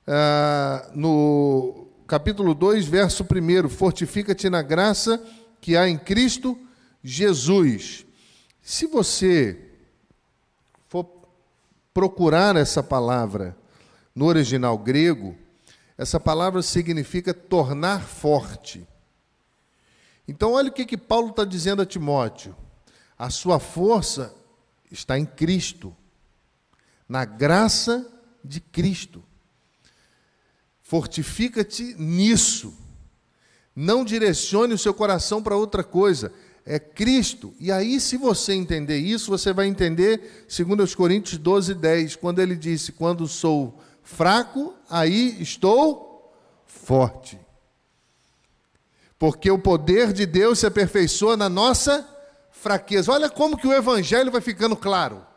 Ah, 0.07 0.89
no 0.95 1.89
capítulo 2.07 2.55
2, 2.55 2.87
verso 2.87 3.25
1: 3.25 3.69
Fortifica-te 3.69 4.49
na 4.49 4.63
graça 4.63 5.21
que 5.61 5.77
há 5.77 5.89
em 5.89 5.99
Cristo 5.99 6.57
Jesus. 7.03 8.07
Se 8.63 8.87
você 8.87 9.59
for 10.89 11.07
procurar 11.93 12.57
essa 12.57 12.83
palavra 12.83 13.57
no 14.15 14.27
original 14.27 14.79
grego, 14.79 15.37
essa 15.99 16.21
palavra 16.21 16.63
significa 16.63 17.35
tornar 17.35 18.03
forte. 18.03 18.87
Então, 20.27 20.53
olha 20.53 20.71
o 20.71 20.73
que, 20.73 20.87
que 20.87 20.97
Paulo 20.97 21.31
está 21.31 21.45
dizendo 21.45 21.83
a 21.83 21.87
Timóteo. 21.87 22.55
A 23.19 23.29
sua 23.29 23.59
força 23.59 24.33
está 24.91 25.19
em 25.19 25.27
Cristo, 25.27 25.95
na 27.11 27.25
graça 27.25 28.07
de 28.43 28.61
Cristo. 28.61 29.21
Fortifica-te 30.81 31.97
nisso. 31.99 32.73
Não 33.75 34.05
direcione 34.05 34.75
o 34.75 34.79
seu 34.79 34.95
coração 34.95 35.43
para 35.43 35.57
outra 35.57 35.83
coisa. 35.83 36.33
É 36.65 36.79
Cristo. 36.79 37.53
E 37.59 37.73
aí, 37.73 37.99
se 37.99 38.17
você 38.17 38.53
entender 38.53 38.99
isso, 38.99 39.29
você 39.29 39.53
vai 39.53 39.67
entender, 39.67 40.45
segundo 40.47 40.85
os 40.85 40.95
Coríntios 40.95 41.37
12, 41.37 41.75
10, 41.75 42.15
quando 42.15 42.39
ele 42.39 42.55
disse: 42.55 42.93
Quando 42.93 43.27
sou 43.27 43.81
fraco, 44.05 44.73
aí 44.89 45.37
estou 45.43 46.33
forte. 46.65 47.41
Porque 49.19 49.51
o 49.51 49.59
poder 49.59 50.13
de 50.13 50.27
Deus 50.27 50.61
se 50.61 50.67
aperfeiçoa 50.67 51.37
na 51.37 51.49
nossa 51.49 52.09
fraqueza. 52.53 53.11
Olha 53.11 53.29
como 53.29 53.57
que 53.57 53.67
o 53.67 53.73
evangelho 53.73 54.31
vai 54.31 54.41
ficando 54.41 54.77
claro. 54.77 55.29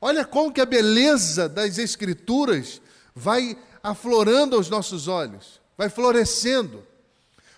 Olha 0.00 0.24
como 0.24 0.52
que 0.52 0.60
a 0.60 0.66
beleza 0.66 1.48
das 1.48 1.78
escrituras 1.78 2.80
vai 3.14 3.56
aflorando 3.82 4.56
aos 4.56 4.68
nossos 4.68 5.08
olhos, 5.08 5.60
vai 5.76 5.88
florescendo. 5.88 6.84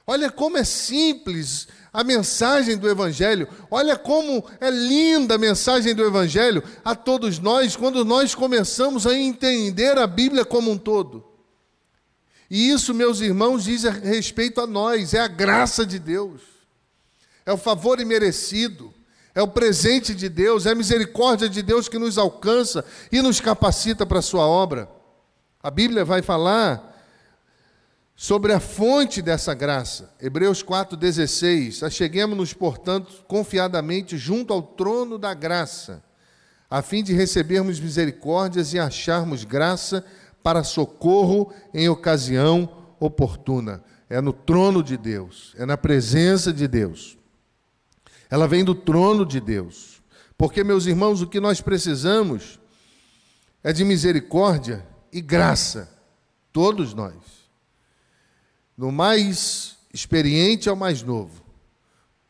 Olha 0.07 0.31
como 0.31 0.59
é 0.59 0.65
simples 0.65 1.69
a 1.93 2.03
mensagem 2.03 2.77
do 2.77 2.89
Evangelho. 2.89 3.47
Olha 3.71 3.97
como 3.97 4.45
é 4.61 4.71
linda 4.71 5.37
a 5.37 5.39
mensagem 5.39 5.95
do 5.95 6.05
Evangelho 6.05 6.63
a 6.85 6.95
todos 6.95 7.39
nós 7.39 7.77
quando 7.77 8.05
nós 8.05 8.35
começamos 8.35 9.07
a 9.07 9.15
entender 9.15 9.99
a 9.99 10.07
Bíblia 10.07 10.45
como 10.45 10.71
um 10.71 10.79
todo. 10.79 11.25
E 12.51 12.71
isso, 12.71 12.93
meus 12.93 13.21
irmãos, 13.21 13.65
diz 13.65 13.85
a 13.85 13.91
respeito 13.91 14.61
a 14.61 14.67
nós, 14.67 15.15
é 15.15 15.21
a 15.21 15.29
graça 15.29 15.87
de 15.87 15.99
Deus 15.99 16.51
é 17.51 17.53
o 17.53 17.59
favor 17.59 18.01
imerecido, 18.01 18.95
é 19.35 19.43
o 19.43 19.49
presente 19.49 20.15
de 20.15 20.29
Deus, 20.29 20.67
é 20.67 20.71
a 20.71 20.75
misericórdia 20.75 21.49
de 21.49 21.63
Deus 21.63 21.89
que 21.89 21.99
nos 21.99 22.19
alcança 22.19 22.85
e 23.13 23.23
nos 23.23 23.41
capacita 23.41 24.05
para 24.05 24.19
a 24.19 24.23
sua 24.23 24.47
obra. 24.47 24.89
A 25.63 25.71
Bíblia 25.71 26.05
vai 26.05 26.23
falar 26.23 26.91
sobre 28.17 28.53
a 28.53 28.61
fonte 28.61 29.23
dessa 29.23 29.55
graça. 29.55 30.13
Hebreus 30.21 30.63
4,16. 30.63 31.83
Acheguemos-nos, 31.83 32.53
portanto, 32.53 33.25
confiadamente 33.27 34.19
junto 34.19 34.53
ao 34.53 34.63
trono 34.63 35.17
da 35.17 35.33
graça, 35.33 36.03
a 36.69 36.83
fim 36.83 37.03
de 37.03 37.13
recebermos 37.13 37.81
misericórdias 37.81 38.75
e 38.75 38.79
acharmos 38.79 39.45
graça 39.45 40.05
para 40.43 40.65
socorro 40.65 41.53
em 41.73 41.89
ocasião 41.89 42.69
oportuna. 42.99 43.83
É 44.09 44.21
no 44.21 44.33
trono 44.33 44.83
de 44.83 44.97
Deus, 44.97 45.55
é 45.57 45.65
na 45.65 45.77
presença 45.77 46.53
de 46.53 46.67
Deus. 46.67 47.20
Ela 48.31 48.47
vem 48.47 48.65
do 48.65 48.75
trono 48.75 49.27
de 49.27 49.41
Deus. 49.41 50.01
Porque, 50.39 50.63
meus 50.63 50.87
irmãos, 50.87 51.21
o 51.21 51.27
que 51.27 51.41
nós 51.41 51.61
precisamos 51.61 52.61
é 53.63 53.73
de 53.73 53.85
misericórdia 53.85 54.87
e 55.13 55.21
graça. 55.21 55.91
Todos 56.53 56.95
nós. 56.95 57.15
No 58.77 58.91
mais 58.93 59.77
experiente 59.93 60.69
ao 60.69 60.77
mais 60.77 61.03
novo. 61.03 61.45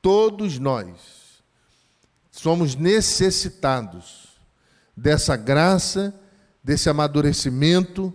Todos 0.02 0.58
nós 0.58 1.20
somos 2.30 2.74
necessitados 2.74 4.28
dessa 4.96 5.36
graça, 5.36 6.18
desse 6.64 6.88
amadurecimento, 6.88 8.12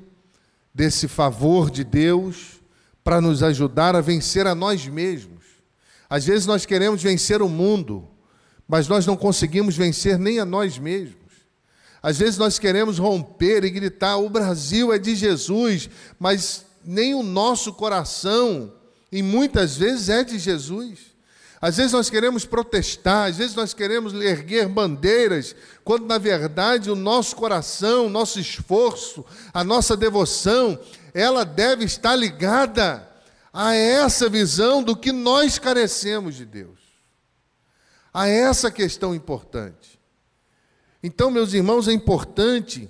desse 0.74 1.08
favor 1.08 1.70
de 1.70 1.84
Deus 1.84 2.60
para 3.04 3.22
nos 3.22 3.44
ajudar 3.44 3.96
a 3.96 4.02
vencer 4.02 4.48
a 4.48 4.56
nós 4.56 4.88
mesmos. 4.88 5.45
Às 6.10 6.26
vezes 6.26 6.46
nós 6.46 6.66
queremos 6.66 7.02
vencer 7.02 7.42
o 7.42 7.50
mundo, 7.50 8.08
mas 8.68 8.88
nós 8.88 9.06
não 9.06 9.16
conseguimos 9.16 9.76
vencer 9.76 10.18
nem 10.18 10.40
a 10.40 10.46
nós 10.46 10.78
mesmos. 10.78 11.16
Às 12.02 12.20
vezes 12.20 12.38
nós 12.38 12.60
queremos 12.60 13.00
romper 13.00 13.64
e 13.64 13.70
gritar: 13.70 14.18
o 14.18 14.30
Brasil 14.30 14.94
é 14.94 15.00
de 15.00 15.16
Jesus, 15.16 15.90
mas 16.20 16.66
nem 16.84 17.16
o 17.16 17.24
nosso 17.24 17.74
coração, 17.74 18.72
e 19.12 19.24
muitas 19.24 19.76
vezes 19.76 20.10
é 20.10 20.24
de 20.24 20.38
Jesus. 20.38 21.16
Às 21.60 21.78
vezes 21.78 21.94
nós 21.94 22.12
queremos 22.12 22.46
protestar, 22.46 23.30
às 23.30 23.38
vezes 23.38 23.56
nós 23.56 23.74
queremos 23.74 24.14
erguer 24.14 24.68
bandeiras, 24.68 25.56
quando 25.84 26.06
na 26.06 26.20
verdade 26.20 26.92
o 26.92 26.96
nosso 26.96 27.36
coração, 27.36 28.06
o 28.06 28.10
nosso 28.10 28.40
esforço, 28.40 29.26
a 29.52 29.64
nossa 29.64 29.98
devoção, 29.98 30.78
ela 31.12 31.44
deve 31.44 31.86
estar 31.86 32.16
ligada 32.16 33.10
a 33.58 33.74
essa 33.74 34.28
visão 34.28 34.84
do 34.84 34.98
que 34.98 35.14
nós 35.14 35.58
carecemos 35.58 36.36
de 36.36 36.44
Deus, 36.44 36.78
a 38.14 38.28
essa 38.28 38.70
questão 38.70 39.16
importante. 39.16 39.98
Então, 41.02 41.32
meus 41.32 41.54
irmãos, 41.54 41.88
é 41.88 41.94
importante 41.94 42.90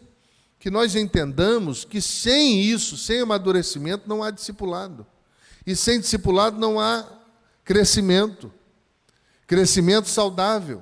que 0.57 0.72
nós 0.72 0.95
entendamos 0.95 1.86
que 1.86 2.01
sem 2.01 2.60
isso, 2.60 2.98
sem 2.98 3.19
amadurecimento, 3.19 4.10
não 4.10 4.24
há 4.24 4.31
discipulado. 4.31 5.05
E 5.67 5.75
sem 5.75 6.00
discipulado 6.00 6.57
não 6.57 6.79
há 6.79 7.07
crescimento. 7.63 8.51
Crescimento 9.45 10.07
saudável. 10.07 10.81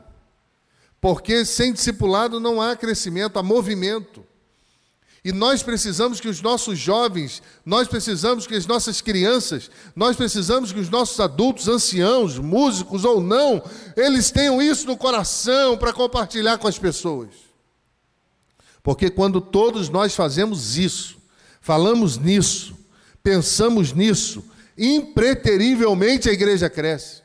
Porque 1.01 1.43
sem 1.43 1.73
discipulado 1.73 2.39
não 2.39 2.61
há 2.61 2.73
crescimento, 2.77 3.37
há 3.37 3.43
movimento. 3.43 4.25
E 5.23 5.31
nós 5.31 5.63
precisamos 5.63 6.19
que 6.19 6.27
os 6.27 6.41
nossos 6.41 6.77
jovens, 6.77 7.41
nós 7.65 7.87
precisamos 7.87 8.45
que 8.45 8.55
as 8.55 8.65
nossas 8.65 8.99
crianças, 8.99 9.71
nós 9.95 10.17
precisamos 10.17 10.73
que 10.73 10.79
os 10.79 10.89
nossos 10.89 11.17
adultos, 11.19 11.69
anciãos, 11.69 12.37
músicos 12.37 13.05
ou 13.05 13.21
não, 13.21 13.63
eles 13.95 14.31
tenham 14.31 14.61
isso 14.61 14.85
no 14.85 14.97
coração 14.97 15.77
para 15.77 15.93
compartilhar 15.93 16.57
com 16.57 16.67
as 16.67 16.77
pessoas. 16.77 17.29
Porque 18.83 19.09
quando 19.09 19.39
todos 19.39 19.87
nós 19.87 20.13
fazemos 20.13 20.77
isso, 20.77 21.17
falamos 21.61 22.17
nisso, 22.17 22.75
pensamos 23.23 23.93
nisso, 23.93 24.43
impreterivelmente 24.77 26.29
a 26.29 26.33
igreja 26.33 26.69
cresce. 26.69 27.23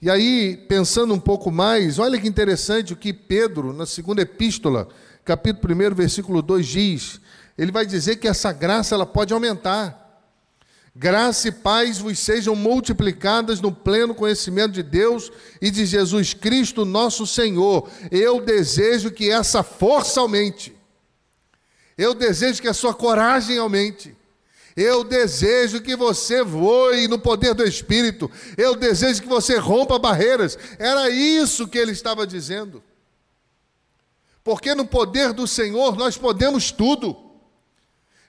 E 0.00 0.08
aí, 0.08 0.56
pensando 0.68 1.12
um 1.12 1.18
pouco 1.18 1.50
mais, 1.50 1.98
olha 1.98 2.20
que 2.20 2.28
interessante 2.28 2.92
o 2.92 2.96
que 2.96 3.12
Pedro, 3.12 3.72
na 3.72 3.84
segunda 3.84 4.22
epístola, 4.22 4.88
capítulo 5.28 5.74
1, 5.74 5.94
versículo 5.94 6.40
2 6.40 6.66
diz, 6.66 7.20
ele 7.58 7.70
vai 7.70 7.84
dizer 7.84 8.16
que 8.16 8.26
essa 8.26 8.50
graça 8.50 8.94
ela 8.94 9.04
pode 9.04 9.34
aumentar. 9.34 10.06
Graça 10.96 11.48
e 11.48 11.52
paz 11.52 11.98
vos 11.98 12.18
sejam 12.18 12.56
multiplicadas 12.56 13.60
no 13.60 13.70
pleno 13.70 14.14
conhecimento 14.14 14.72
de 14.72 14.82
Deus 14.82 15.30
e 15.60 15.70
de 15.70 15.84
Jesus 15.84 16.32
Cristo, 16.32 16.86
nosso 16.86 17.26
Senhor. 17.26 17.90
Eu 18.10 18.40
desejo 18.40 19.10
que 19.10 19.30
essa 19.30 19.62
força 19.62 20.18
aumente. 20.18 20.74
Eu 21.98 22.14
desejo 22.14 22.62
que 22.62 22.68
a 22.68 22.72
sua 22.72 22.94
coragem 22.94 23.58
aumente. 23.58 24.16
Eu 24.74 25.04
desejo 25.04 25.82
que 25.82 25.94
você 25.94 26.42
voe 26.42 27.06
no 27.06 27.18
poder 27.18 27.52
do 27.52 27.64
Espírito. 27.64 28.30
Eu 28.56 28.74
desejo 28.74 29.20
que 29.20 29.28
você 29.28 29.58
rompa 29.58 29.98
barreiras. 29.98 30.58
Era 30.78 31.10
isso 31.10 31.68
que 31.68 31.76
ele 31.76 31.92
estava 31.92 32.26
dizendo. 32.26 32.82
Porque 34.48 34.74
no 34.74 34.86
poder 34.86 35.34
do 35.34 35.46
Senhor 35.46 35.94
nós 35.94 36.16
podemos 36.16 36.72
tudo. 36.72 37.14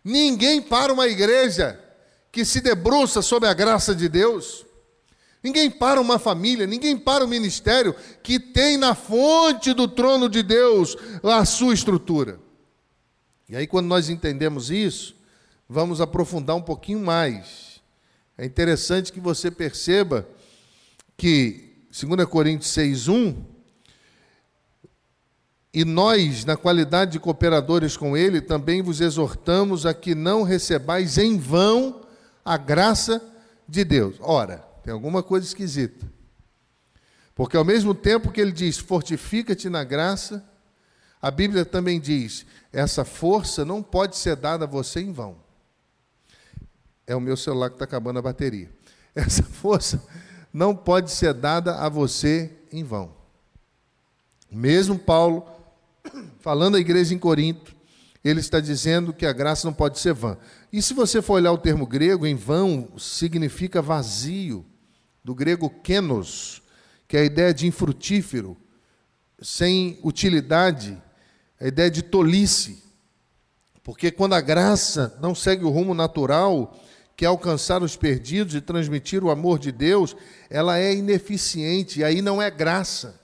Ninguém 0.03 0.61
para 0.61 0.91
uma 0.91 1.07
igreja 1.07 1.79
que 2.29 2.43
se 2.43 2.59
debruça 2.59 3.21
sobre 3.21 3.47
a 3.47 3.53
graça 3.53 3.95
de 3.95 4.09
Deus. 4.09 4.65
Ninguém 5.41 5.71
para 5.71 6.01
uma 6.01 6.19
família, 6.19 6.67
ninguém 6.67 6.97
para 6.97 7.23
um 7.23 7.27
ministério 7.29 7.95
que 8.21 8.37
tem 8.37 8.75
na 8.75 8.93
fonte 8.93 9.73
do 9.73 9.87
trono 9.87 10.27
de 10.27 10.43
Deus 10.43 10.97
a 11.23 11.45
sua 11.45 11.73
estrutura. 11.73 12.37
E 13.47 13.55
aí, 13.55 13.65
quando 13.65 13.87
nós 13.87 14.09
entendemos 14.09 14.69
isso, 14.69 15.15
vamos 15.69 16.01
aprofundar 16.01 16.57
um 16.57 16.61
pouquinho 16.61 16.99
mais. 16.99 17.79
É 18.37 18.45
interessante 18.45 19.13
que 19.13 19.21
você 19.21 19.49
perceba 19.49 20.27
que 21.15 21.77
2 21.89 22.25
Coríntios 22.25 22.71
6,1 22.73 23.58
e 25.73 25.85
nós, 25.85 26.45
na 26.45 26.57
qualidade 26.57 27.11
de 27.11 27.19
cooperadores 27.19 27.95
com 27.95 28.17
ele, 28.17 28.41
também 28.41 28.81
vos 28.81 29.01
exortamos 29.01 29.85
a 29.85 29.93
que 29.93 30.15
não 30.15 30.41
recebais 30.41 31.17
em 31.17 31.37
vão 31.37 32.01
a 32.43 32.57
graça 32.57 33.21
de 33.67 33.83
Deus. 33.83 34.15
Ora, 34.19 34.57
tem 34.83 34.91
alguma 34.91 35.21
coisa 35.21 35.45
esquisita. 35.45 36.07
Porque 37.35 37.55
ao 37.55 37.63
mesmo 37.63 37.93
tempo 37.93 38.31
que 38.31 38.41
ele 38.41 38.51
diz, 38.51 38.77
fortifica-te 38.79 39.69
na 39.69 39.83
graça, 39.83 40.43
a 41.21 41.29
Bíblia 41.29 41.63
também 41.63 41.99
diz, 41.99 42.45
essa 42.73 43.05
força 43.05 43.63
não 43.63 43.83
pode 43.83 44.17
ser 44.17 44.35
dada 44.35 44.65
a 44.65 44.67
você 44.67 45.01
em 45.01 45.11
vão. 45.11 45.37
É 47.05 47.15
o 47.15 47.21
meu 47.21 47.37
celular 47.37 47.69
que 47.69 47.75
está 47.75 47.85
acabando 47.85 48.19
a 48.19 48.21
bateria. 48.21 48.69
Essa 49.15 49.43
força 49.43 50.03
não 50.53 50.75
pode 50.75 51.11
ser 51.11 51.33
dada 51.33 51.77
a 51.77 51.89
você 51.89 52.51
em 52.71 52.83
vão. 52.83 53.11
Mesmo 54.51 54.97
Paulo, 54.97 55.58
falando 56.39 56.75
à 56.75 56.79
igreja 56.79 57.13
em 57.13 57.19
Corinto, 57.19 57.75
ele 58.23 58.39
está 58.39 58.59
dizendo 58.59 59.13
que 59.13 59.25
a 59.25 59.33
graça 59.33 59.67
não 59.67 59.73
pode 59.73 59.99
ser 59.99 60.13
vã. 60.13 60.37
E 60.71 60.81
se 60.81 60.93
você 60.93 61.21
for 61.21 61.33
olhar 61.33 61.51
o 61.51 61.57
termo 61.57 61.87
grego, 61.87 62.25
em 62.25 62.35
vão 62.35 62.89
significa 62.97 63.81
vazio, 63.81 64.65
do 65.23 65.35
grego 65.35 65.69
kenos, 65.69 66.61
que 67.07 67.17
é 67.17 67.21
a 67.21 67.25
ideia 67.25 67.53
de 67.53 67.67
infrutífero, 67.67 68.57
sem 69.41 69.99
utilidade, 70.03 71.01
a 71.59 71.67
ideia 71.67 71.89
de 71.89 72.01
tolice. 72.01 72.83
Porque 73.83 74.11
quando 74.11 74.33
a 74.33 74.41
graça 74.41 75.17
não 75.21 75.33
segue 75.33 75.63
o 75.63 75.69
rumo 75.69 75.93
natural, 75.93 76.77
que 77.15 77.25
é 77.25 77.27
alcançar 77.27 77.83
os 77.83 77.95
perdidos 77.95 78.55
e 78.55 78.61
transmitir 78.61 79.23
o 79.23 79.29
amor 79.29 79.59
de 79.59 79.71
Deus, 79.71 80.15
ela 80.49 80.77
é 80.77 80.93
ineficiente, 80.93 81.99
e 81.99 82.03
aí 82.03 82.21
não 82.21 82.41
é 82.41 82.49
graça. 82.49 83.19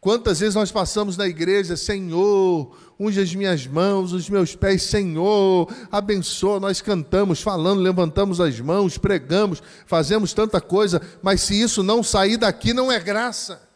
Quantas 0.00 0.40
vezes 0.40 0.54
nós 0.54 0.72
passamos 0.72 1.16
na 1.16 1.28
igreja, 1.28 1.76
Senhor, 1.76 2.74
unge 2.98 3.20
as 3.20 3.34
minhas 3.34 3.66
mãos, 3.66 4.12
os 4.12 4.30
meus 4.30 4.56
pés, 4.56 4.84
Senhor, 4.84 5.70
abençoa. 5.92 6.58
Nós 6.58 6.80
cantamos, 6.80 7.42
falando, 7.42 7.80
levantamos 7.80 8.40
as 8.40 8.58
mãos, 8.58 8.96
pregamos, 8.96 9.62
fazemos 9.84 10.32
tanta 10.32 10.58
coisa, 10.58 11.02
mas 11.22 11.42
se 11.42 11.60
isso 11.60 11.82
não 11.82 12.02
sair 12.02 12.38
daqui, 12.38 12.72
não 12.72 12.90
é 12.90 12.98
graça. 12.98 13.68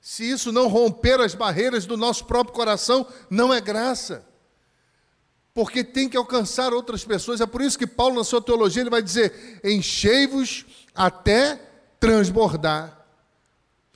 Se 0.00 0.30
isso 0.30 0.52
não 0.52 0.68
romper 0.68 1.20
as 1.20 1.34
barreiras 1.34 1.84
do 1.84 1.96
nosso 1.96 2.24
próprio 2.24 2.54
coração, 2.54 3.06
não 3.28 3.52
é 3.52 3.60
graça 3.60 4.24
porque 5.54 5.84
tem 5.84 6.08
que 6.08 6.16
alcançar 6.16 6.72
outras 6.72 7.04
pessoas. 7.04 7.40
É 7.40 7.46
por 7.46 7.60
isso 7.60 7.78
que 7.78 7.86
Paulo, 7.86 8.16
na 8.16 8.24
sua 8.24 8.40
teologia, 8.40 8.82
ele 8.82 8.90
vai 8.90 9.02
dizer: 9.02 9.60
enchei-vos 9.62 10.64
até 10.94 11.60
transbordar. 12.00 13.01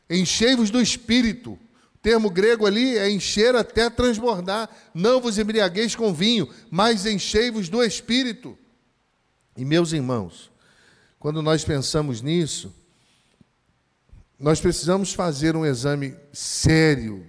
Enchei-vos 0.09 0.71
do 0.71 0.81
espírito. 0.81 1.53
O 1.95 1.99
termo 2.01 2.31
grego 2.31 2.67
ali 2.67 2.97
é 2.97 3.11
encher 3.11 3.55
até 3.57 3.91
transbordar. 3.91 4.69
Não 4.95 5.21
vos 5.21 5.39
embriagueis 5.39 5.95
com 5.95 6.15
vinho, 6.15 6.49
mas 6.71 7.07
enchei-vos 7.07 7.69
do 7.69 7.83
espírito. 7.83 8.57
E 9.57 9.65
meus 9.65 9.93
irmãos, 9.93 10.51
quando 11.19 11.43
nós 11.43 11.65
pensamos 11.65 12.23
nisso, 12.23 12.73
nós 14.39 14.61
precisamos 14.61 15.13
fazer 15.13 15.57
um 15.57 15.65
exame 15.65 16.15
sério 16.33 17.27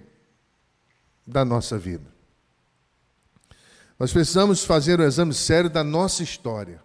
da 1.26 1.44
nossa 1.44 1.78
vida. 1.78 2.06
Nós 3.98 4.12
precisamos 4.12 4.64
fazer 4.64 5.00
um 5.00 5.04
exame 5.04 5.34
sério 5.34 5.68
da 5.68 5.82
nossa 5.82 6.22
história 6.22 6.80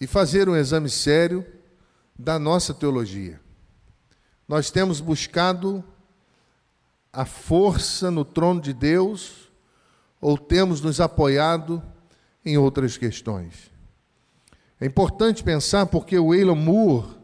e 0.00 0.06
fazer 0.06 0.48
um 0.48 0.54
exame 0.54 0.88
sério 0.88 1.44
da 2.16 2.38
nossa 2.38 2.72
teologia. 2.72 3.40
Nós 4.46 4.70
temos 4.70 5.00
buscado 5.00 5.82
a 7.12 7.24
força 7.24 8.10
no 8.10 8.24
trono 8.24 8.60
de 8.60 8.72
Deus 8.72 9.50
ou 10.20 10.36
temos 10.36 10.80
nos 10.80 11.00
apoiado 11.00 11.82
em 12.44 12.58
outras 12.58 12.96
questões. 12.98 13.70
É 14.80 14.86
importante 14.86 15.42
pensar 15.42 15.86
porque 15.86 16.18
o 16.18 16.34
Elon 16.34 16.56
Moore, 16.56 17.16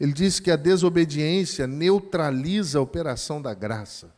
ele 0.00 0.12
disse 0.12 0.42
que 0.42 0.50
a 0.50 0.56
desobediência 0.56 1.66
neutraliza 1.66 2.78
a 2.78 2.82
operação 2.82 3.40
da 3.40 3.54
graça. 3.54 4.12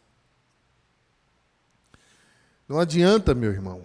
Não 2.69 2.81
adianta, 2.81 3.35
meu 3.35 3.53
irmão. 3.53 3.85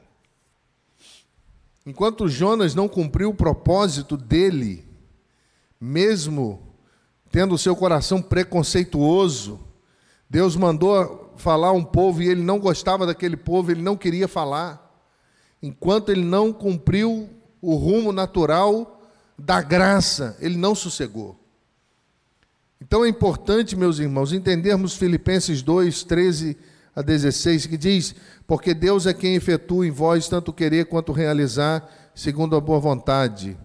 Enquanto 1.86 2.28
Jonas 2.28 2.76
não 2.76 2.88
cumpriu 2.88 3.30
o 3.30 3.36
propósito 3.36 4.16
dele, 4.16 4.88
mesmo 5.80 6.71
tendo 7.32 7.56
o 7.56 7.58
seu 7.58 7.76
coração 7.76 8.22
preconceituoso, 8.22 9.60
Deus 10.30 10.56
mandou 10.56 11.34
falar 11.38 11.72
um 11.72 11.84
povo 11.84 12.22
e 12.22 12.28
ele 12.28 12.42
não 12.42 12.60
gostava 12.60 13.06
daquele 13.06 13.38
povo, 13.38 13.72
ele 13.72 13.82
não 13.82 13.98
queria 13.98 14.28
falar. 14.28 14.90
Enquanto 15.62 16.10
ele 16.10 16.24
não 16.24 16.52
cumpriu 16.52 17.30
o 17.62 17.76
rumo 17.76 18.12
natural 18.12 19.02
da 19.38 19.62
graça, 19.62 20.38
ele 20.40 20.58
não 20.58 20.76
sossegou. 20.76 21.38
Então 22.82 23.06
é 23.06 23.10
importante, 23.10 23.76
meus 23.76 24.00
irmãos, 24.00 24.34
entendermos 24.34 24.96
Filipenses 24.96 25.62
2, 25.62 26.04
13 26.04 26.58
a 26.96 27.02
16, 27.02 27.68
que 27.68 27.78
diz: 27.78 28.16
Porque 28.48 28.74
Deus 28.74 29.06
é 29.06 29.14
quem 29.14 29.36
efetua 29.36 29.86
em 29.86 29.92
vós 29.92 30.28
tanto 30.28 30.52
querer 30.52 30.86
quanto 30.86 31.12
realizar, 31.12 31.88
segundo 32.16 32.56
a 32.56 32.60
boa 32.60 32.80
vontade. 32.80 33.58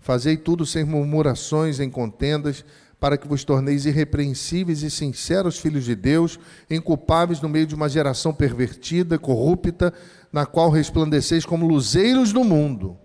Fazei 0.00 0.36
tudo 0.36 0.66
sem 0.66 0.84
murmurações, 0.84 1.80
em 1.80 1.90
contendas, 1.90 2.64
para 2.98 3.18
que 3.18 3.28
vos 3.28 3.44
torneis 3.44 3.84
irrepreensíveis 3.84 4.82
e 4.82 4.90
sinceros 4.90 5.58
filhos 5.58 5.84
de 5.84 5.94
Deus, 5.94 6.38
inculpáveis 6.70 7.40
no 7.40 7.48
meio 7.48 7.66
de 7.66 7.74
uma 7.74 7.88
geração 7.88 8.32
pervertida, 8.32 9.18
corrupta, 9.18 9.92
na 10.32 10.46
qual 10.46 10.70
resplandeceis 10.70 11.44
como 11.44 11.66
luzeiros 11.66 12.32
no 12.32 12.42
mundo, 12.42 12.98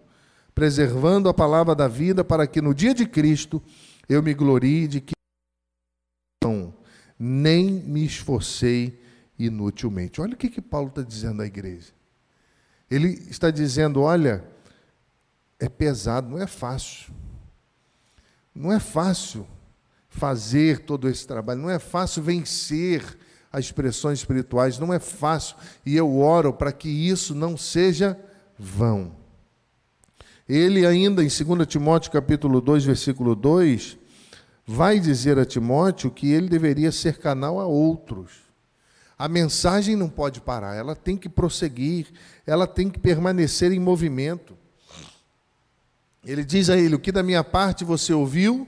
preservando 0.55 1.27
a 1.27 1.33
palavra 1.33 1.75
da 1.75 1.87
vida, 1.87 2.23
para 2.23 2.47
que 2.47 2.61
no 2.61 2.73
dia 2.73 2.93
de 2.93 3.05
Cristo 3.05 3.61
eu 4.07 4.23
me 4.23 4.33
glorie 4.33 4.87
de 4.87 5.01
que 5.01 5.13
não, 6.43 6.73
nem 7.19 7.65
me 7.65 8.05
esforcei 8.05 9.01
inutilmente. 9.37 10.21
Olha 10.21 10.33
o 10.33 10.37
que, 10.37 10.49
que 10.49 10.61
Paulo 10.61 10.87
está 10.87 11.01
dizendo 11.01 11.41
à 11.41 11.45
igreja. 11.45 11.91
Ele 12.89 13.09
está 13.29 13.51
dizendo: 13.51 14.01
olha, 14.01 14.43
é 15.59 15.69
pesado, 15.69 16.29
não 16.29 16.41
é 16.41 16.47
fácil. 16.47 17.13
Não 18.53 18.71
é 18.71 18.79
fácil 18.79 19.47
fazer 20.11 20.79
todo 20.79 21.07
esse 21.07 21.25
trabalho, 21.25 21.61
não 21.61 21.69
é 21.69 21.79
fácil 21.79 22.21
vencer 22.21 23.17
as 23.51 23.71
pressões 23.71 24.19
espirituais, 24.19 24.77
não 24.77 24.93
é 24.93 24.99
fácil. 24.99 25.55
E 25.85 25.95
eu 25.95 26.19
oro 26.19 26.53
para 26.53 26.71
que 26.71 26.89
isso 26.89 27.33
não 27.33 27.57
seja 27.57 28.19
vão. 28.59 29.15
Ele 30.47 30.85
ainda 30.85 31.23
em 31.23 31.27
2 31.27 31.65
Timóteo 31.65 32.11
capítulo 32.11 32.59
2, 32.59 32.83
versículo 32.83 33.35
2, 33.35 33.97
vai 34.67 34.99
dizer 34.99 35.39
a 35.39 35.45
Timóteo 35.45 36.11
que 36.11 36.29
ele 36.29 36.49
deveria 36.49 36.91
ser 36.91 37.17
canal 37.17 37.59
a 37.59 37.65
outros. 37.65 38.31
A 39.17 39.29
mensagem 39.29 39.95
não 39.95 40.09
pode 40.09 40.41
parar, 40.41 40.75
ela 40.75 40.95
tem 40.95 41.15
que 41.15 41.29
prosseguir, 41.29 42.07
ela 42.45 42.67
tem 42.67 42.89
que 42.89 42.99
permanecer 42.99 43.71
em 43.71 43.79
movimento. 43.79 44.57
Ele 46.25 46.43
diz 46.43 46.69
a 46.69 46.77
ele: 46.77 46.95
O 46.95 46.99
que 46.99 47.11
da 47.11 47.23
minha 47.23 47.43
parte 47.43 47.85
você 47.85 48.13
ouviu, 48.13 48.67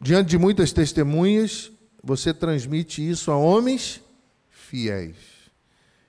diante 0.00 0.30
de 0.30 0.38
muitas 0.38 0.72
testemunhas, 0.72 1.70
você 2.02 2.32
transmite 2.32 3.06
isso 3.08 3.30
a 3.30 3.36
homens 3.36 4.00
fiéis 4.48 5.16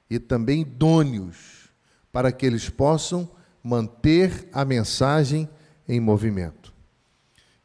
e 0.10 0.20
também 0.20 0.62
idôneos, 0.62 1.70
para 2.12 2.32
que 2.32 2.46
eles 2.46 2.70
possam 2.70 3.30
manter 3.64 4.48
a 4.52 4.66
mensagem 4.66 5.48
em 5.88 6.00
movimento. 6.00 6.72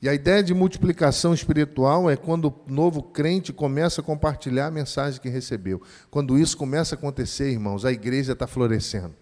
E 0.01 0.09
a 0.09 0.15
ideia 0.15 0.43
de 0.43 0.55
multiplicação 0.55 1.33
espiritual 1.33 2.09
é 2.11 2.17
quando 2.17 2.49
o 2.49 2.73
novo 2.73 3.03
crente 3.03 3.53
começa 3.53 4.01
a 4.01 4.05
compartilhar 4.05 4.67
a 4.67 4.71
mensagem 4.71 5.21
que 5.21 5.29
recebeu. 5.29 5.81
Quando 6.11 6.39
isso 6.39 6.57
começa 6.57 6.95
a 6.95 6.99
acontecer, 6.99 7.51
irmãos, 7.51 7.85
a 7.85 7.91
igreja 7.91 8.33
está 8.33 8.47
florescendo. 8.47 9.15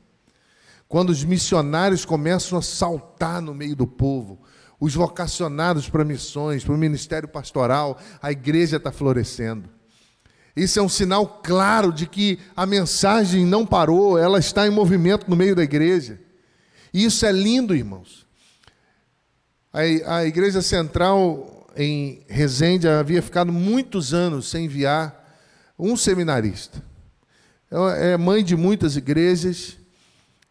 Quando 0.89 1.11
os 1.11 1.25
missionários 1.25 2.05
começam 2.05 2.59
a 2.59 2.63
saltar 2.63 3.41
no 3.41 3.55
meio 3.55 3.75
do 3.75 3.87
povo, 3.87 4.43
os 4.81 4.95
vocacionados 4.95 5.89
para 5.89 6.05
missões, 6.05 6.65
para 6.65 6.75
o 6.75 6.79
ministério 6.79 7.29
pastoral, 7.29 7.99
a 8.21 8.33
igreja 8.33 8.77
está 8.77 8.93
florescendo. 8.93 9.69
Isso 10.57 10.79
é 10.79 10.83
um 10.83 10.89
sinal 10.89 11.41
claro 11.43 11.93
de 11.93 12.07
que 12.07 12.39
a 12.57 12.65
mensagem 12.65 13.45
não 13.45 13.67
parou, 13.67 14.17
ela 14.17 14.39
está 14.39 14.67
em 14.67 14.71
movimento 14.71 15.29
no 15.29 15.35
meio 15.35 15.57
da 15.57 15.63
igreja. 15.63 16.21
E 16.93 17.05
isso 17.05 17.27
é 17.27 17.33
lindo, 17.33 17.75
irmãos. 17.75 18.25
A, 19.73 20.19
a 20.19 20.25
igreja 20.25 20.63
central 20.63 21.67
em 21.77 22.23
Resende 22.29 22.89
havia 22.89 23.21
ficado 23.21 23.53
muitos 23.53 24.15
anos 24.15 24.49
sem 24.49 24.67
enviar 24.67 25.25
um 25.77 25.97
seminarista. 25.97 26.81
É 27.99 28.17
mãe 28.17 28.45
de 28.45 28.55
muitas 28.55 28.97
igrejas, 28.97 29.77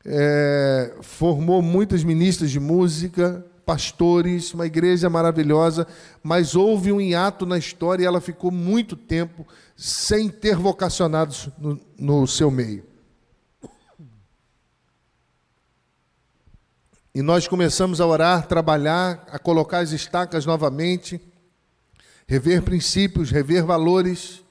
é, 0.05 0.93
formou 1.01 1.61
muitas 1.61 2.03
ministras 2.03 2.51
de 2.51 2.59
música, 2.59 3.45
pastores, 3.65 4.53
uma 4.53 4.65
igreja 4.65 5.09
maravilhosa, 5.09 5.87
mas 6.21 6.55
houve 6.55 6.91
um 6.91 6.99
hiato 6.99 7.45
na 7.45 7.57
história 7.57 8.03
e 8.03 8.05
ela 8.05 8.21
ficou 8.21 8.51
muito 8.51 8.95
tempo 8.95 9.47
sem 9.75 10.29
ter 10.29 10.55
vocacionados 10.55 11.49
no, 11.57 11.79
no 11.97 12.27
seu 12.27 12.51
meio. 12.51 12.85
E 17.15 17.21
nós 17.21 17.47
começamos 17.47 18.01
a 18.01 18.07
orar, 18.07 18.47
trabalhar, 18.47 19.23
a 19.31 19.37
colocar 19.37 19.79
as 19.79 19.91
estacas 19.91 20.47
novamente, 20.47 21.21
rever 22.27 22.63
princípios, 22.63 23.29
rever 23.29 23.63
valores, 23.63 24.43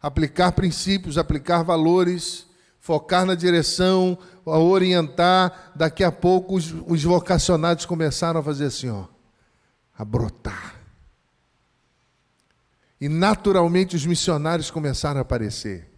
aplicar 0.00 0.52
princípios, 0.52 1.16
aplicar 1.16 1.62
valores, 1.62 2.46
focar 2.82 3.24
na 3.24 3.34
direção, 3.34 4.18
a 4.44 4.58
orientar. 4.58 5.72
Daqui 5.74 6.04
a 6.04 6.12
pouco 6.12 6.56
os, 6.56 6.74
os 6.86 7.02
vocacionados 7.02 7.86
começaram 7.86 8.40
a 8.40 8.42
fazer 8.42 8.66
assim, 8.66 8.90
ó, 8.90 9.06
a 9.96 10.04
brotar. 10.04 10.74
E 13.00 13.08
naturalmente 13.08 13.96
os 13.96 14.04
missionários 14.04 14.70
começaram 14.70 15.18
a 15.18 15.22
aparecer. 15.22 15.88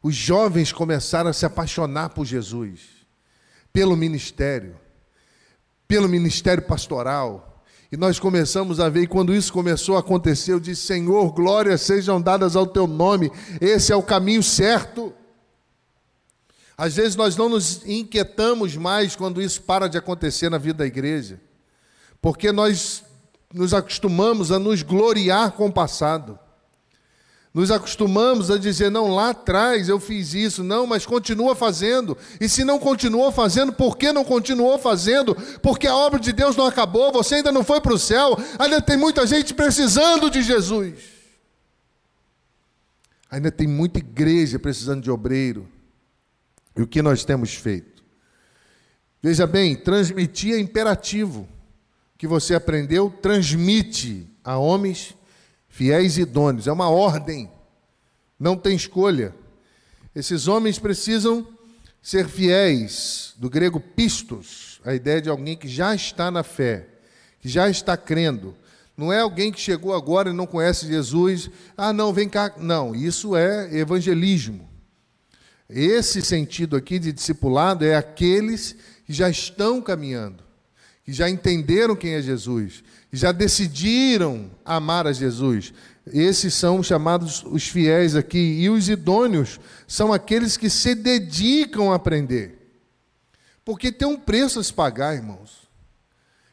Os 0.00 0.14
jovens 0.14 0.72
começaram 0.72 1.30
a 1.30 1.32
se 1.32 1.44
apaixonar 1.44 2.10
por 2.10 2.24
Jesus, 2.24 2.80
pelo 3.72 3.96
ministério 3.96 4.76
pelo 5.88 6.08
ministério 6.08 6.62
pastoral. 6.62 7.64
E 7.90 7.96
nós 7.96 8.18
começamos 8.18 8.80
a 8.80 8.88
ver, 8.88 9.02
e 9.02 9.06
quando 9.06 9.32
isso 9.32 9.52
começou 9.52 9.96
a 9.96 10.00
acontecer, 10.00 10.52
eu 10.52 10.60
disse: 10.60 10.86
Senhor, 10.86 11.32
glórias 11.32 11.82
sejam 11.82 12.20
dadas 12.20 12.56
ao 12.56 12.66
teu 12.66 12.86
nome, 12.86 13.30
esse 13.60 13.92
é 13.92 13.96
o 13.96 14.02
caminho 14.02 14.42
certo. 14.42 15.14
Às 16.76 16.96
vezes 16.96 17.16
nós 17.16 17.36
não 17.36 17.48
nos 17.48 17.86
inquietamos 17.86 18.76
mais 18.76 19.16
quando 19.16 19.40
isso 19.40 19.62
para 19.62 19.88
de 19.88 19.96
acontecer 19.96 20.50
na 20.50 20.58
vida 20.58 20.78
da 20.78 20.86
igreja, 20.86 21.40
porque 22.20 22.52
nós 22.52 23.02
nos 23.52 23.72
acostumamos 23.72 24.52
a 24.52 24.58
nos 24.58 24.82
gloriar 24.82 25.52
com 25.52 25.66
o 25.66 25.72
passado. 25.72 26.38
Nos 27.54 27.70
acostumamos 27.70 28.50
a 28.50 28.58
dizer, 28.58 28.90
não, 28.90 29.14
lá 29.14 29.30
atrás 29.30 29.88
eu 29.88 29.98
fiz 29.98 30.34
isso, 30.34 30.62
não, 30.62 30.86
mas 30.86 31.06
continua 31.06 31.56
fazendo. 31.56 32.14
E 32.38 32.50
se 32.50 32.62
não 32.64 32.78
continuou 32.78 33.32
fazendo, 33.32 33.72
por 33.72 33.96
que 33.96 34.12
não 34.12 34.26
continuou 34.26 34.78
fazendo? 34.78 35.34
Porque 35.62 35.86
a 35.86 35.96
obra 35.96 36.20
de 36.20 36.34
Deus 36.34 36.54
não 36.54 36.66
acabou, 36.66 37.10
você 37.10 37.36
ainda 37.36 37.50
não 37.50 37.64
foi 37.64 37.80
para 37.80 37.94
o 37.94 37.98
céu, 37.98 38.36
ainda 38.58 38.82
tem 38.82 38.98
muita 38.98 39.26
gente 39.26 39.54
precisando 39.54 40.28
de 40.28 40.42
Jesus. 40.42 40.98
Ainda 43.30 43.50
tem 43.50 43.66
muita 43.66 44.00
igreja 44.00 44.58
precisando 44.58 45.02
de 45.02 45.10
obreiro. 45.10 45.66
E 46.76 46.82
o 46.82 46.86
que 46.86 47.00
nós 47.00 47.24
temos 47.24 47.54
feito? 47.54 48.04
Veja 49.22 49.46
bem, 49.46 49.74
transmitir 49.74 50.54
é 50.54 50.58
imperativo. 50.58 51.48
O 52.14 52.18
que 52.18 52.26
você 52.26 52.54
aprendeu, 52.54 53.10
transmite 53.10 54.26
a 54.44 54.56
homens 54.56 55.14
fiéis 55.68 56.16
e 56.16 56.22
idôneos, 56.22 56.66
é 56.66 56.72
uma 56.72 56.88
ordem, 56.88 57.50
não 58.38 58.56
tem 58.56 58.74
escolha. 58.74 59.34
Esses 60.14 60.48
homens 60.48 60.78
precisam 60.78 61.46
ser 62.00 62.28
fiéis, 62.28 63.34
do 63.36 63.50
grego 63.50 63.78
pistos, 63.80 64.80
a 64.84 64.94
ideia 64.94 65.20
de 65.20 65.28
alguém 65.28 65.56
que 65.56 65.68
já 65.68 65.94
está 65.94 66.30
na 66.30 66.42
fé, 66.42 66.88
que 67.40 67.48
já 67.48 67.68
está 67.68 67.96
crendo. 67.96 68.54
Não 68.96 69.12
é 69.12 69.20
alguém 69.20 69.52
que 69.52 69.60
chegou 69.60 69.94
agora 69.94 70.30
e 70.30 70.32
não 70.32 70.46
conhece 70.46 70.86
Jesus, 70.86 71.50
ah, 71.76 71.92
não, 71.92 72.12
vem 72.12 72.28
cá. 72.28 72.54
Não, 72.56 72.94
isso 72.94 73.36
é 73.36 73.76
evangelismo. 73.76 74.66
Esse 75.68 76.22
sentido 76.22 76.76
aqui 76.76 76.98
de 76.98 77.12
discipulado 77.12 77.84
é 77.84 77.96
aqueles 77.96 78.76
que 79.04 79.12
já 79.12 79.28
estão 79.28 79.82
caminhando, 79.82 80.42
que 81.04 81.12
já 81.12 81.28
entenderam 81.28 81.96
quem 81.96 82.14
é 82.14 82.22
Jesus, 82.22 82.84
já 83.12 83.32
decidiram 83.32 84.50
amar 84.64 85.06
a 85.06 85.12
Jesus. 85.12 85.72
Esses 86.12 86.54
são 86.54 86.82
chamados 86.82 87.42
os 87.44 87.66
fiéis 87.66 88.14
aqui. 88.14 88.38
E 88.60 88.70
os 88.70 88.88
idôneos 88.88 89.58
são 89.88 90.12
aqueles 90.12 90.56
que 90.56 90.70
se 90.70 90.94
dedicam 90.94 91.90
a 91.90 91.96
aprender. 91.96 92.56
Porque 93.64 93.90
tem 93.90 94.06
um 94.06 94.16
preço 94.16 94.60
a 94.60 94.64
se 94.64 94.72
pagar, 94.72 95.14
irmãos. 95.14 95.68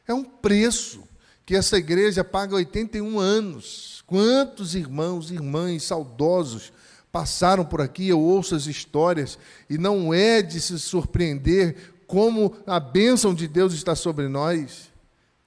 É 0.08 0.14
um 0.14 0.24
preço 0.24 1.04
que 1.46 1.56
essa 1.56 1.78
igreja 1.78 2.24
paga 2.24 2.56
81 2.56 3.20
anos. 3.20 4.04
Quantos 4.08 4.74
irmãos 4.74 5.30
irmãs 5.30 5.84
saudosos 5.84 6.74
passaram 7.14 7.64
por 7.64 7.80
aqui, 7.80 8.10
eu 8.10 8.20
ouço 8.20 8.56
as 8.56 8.66
histórias, 8.66 9.38
e 9.70 9.78
não 9.78 10.12
é 10.12 10.42
de 10.42 10.60
se 10.60 10.80
surpreender 10.80 11.94
como 12.08 12.56
a 12.66 12.80
bênção 12.80 13.36
de 13.36 13.48
Deus 13.48 13.72
está 13.72 13.96
sobre 13.96 14.28
nós. 14.28 14.92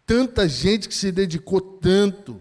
Tanta 0.06 0.48
gente 0.48 0.88
que 0.88 0.94
se 0.94 1.10
dedicou 1.10 1.60
tanto. 1.60 2.40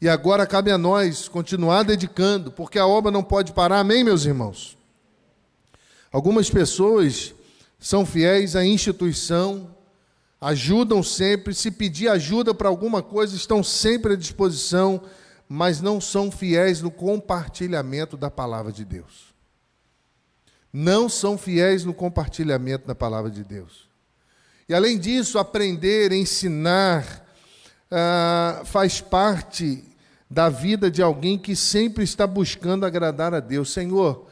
E 0.00 0.08
agora 0.08 0.46
cabe 0.46 0.70
a 0.70 0.78
nós 0.78 1.26
continuar 1.26 1.82
dedicando, 1.82 2.52
porque 2.52 2.78
a 2.78 2.86
obra 2.86 3.10
não 3.10 3.24
pode 3.24 3.52
parar, 3.52 3.80
amém, 3.80 4.04
meus 4.04 4.24
irmãos? 4.24 4.78
Algumas 6.12 6.48
pessoas 6.48 7.34
são 7.76 8.06
fiéis 8.06 8.54
à 8.54 8.64
instituição, 8.64 9.74
ajudam 10.40 11.02
sempre, 11.02 11.54
se 11.54 11.72
pedir 11.72 12.08
ajuda 12.08 12.54
para 12.54 12.68
alguma 12.68 13.02
coisa, 13.02 13.34
estão 13.34 13.64
sempre 13.64 14.12
à 14.12 14.16
disposição, 14.16 15.02
mas 15.52 15.80
não 15.80 16.00
são 16.00 16.30
fiéis 16.30 16.80
no 16.80 16.92
compartilhamento 16.92 18.16
da 18.16 18.30
palavra 18.30 18.70
de 18.70 18.84
Deus. 18.84 19.34
Não 20.72 21.08
são 21.08 21.36
fiéis 21.36 21.84
no 21.84 21.92
compartilhamento 21.92 22.86
da 22.86 22.94
palavra 22.94 23.28
de 23.28 23.42
Deus. 23.42 23.88
E 24.68 24.74
além 24.74 24.96
disso, 24.96 25.40
aprender, 25.40 26.12
ensinar, 26.12 27.26
ah, 27.90 28.62
faz 28.64 29.00
parte 29.00 29.82
da 30.30 30.48
vida 30.48 30.88
de 30.88 31.02
alguém 31.02 31.36
que 31.36 31.56
sempre 31.56 32.04
está 32.04 32.28
buscando 32.28 32.86
agradar 32.86 33.34
a 33.34 33.40
Deus. 33.40 33.72
Senhor, 33.72 34.28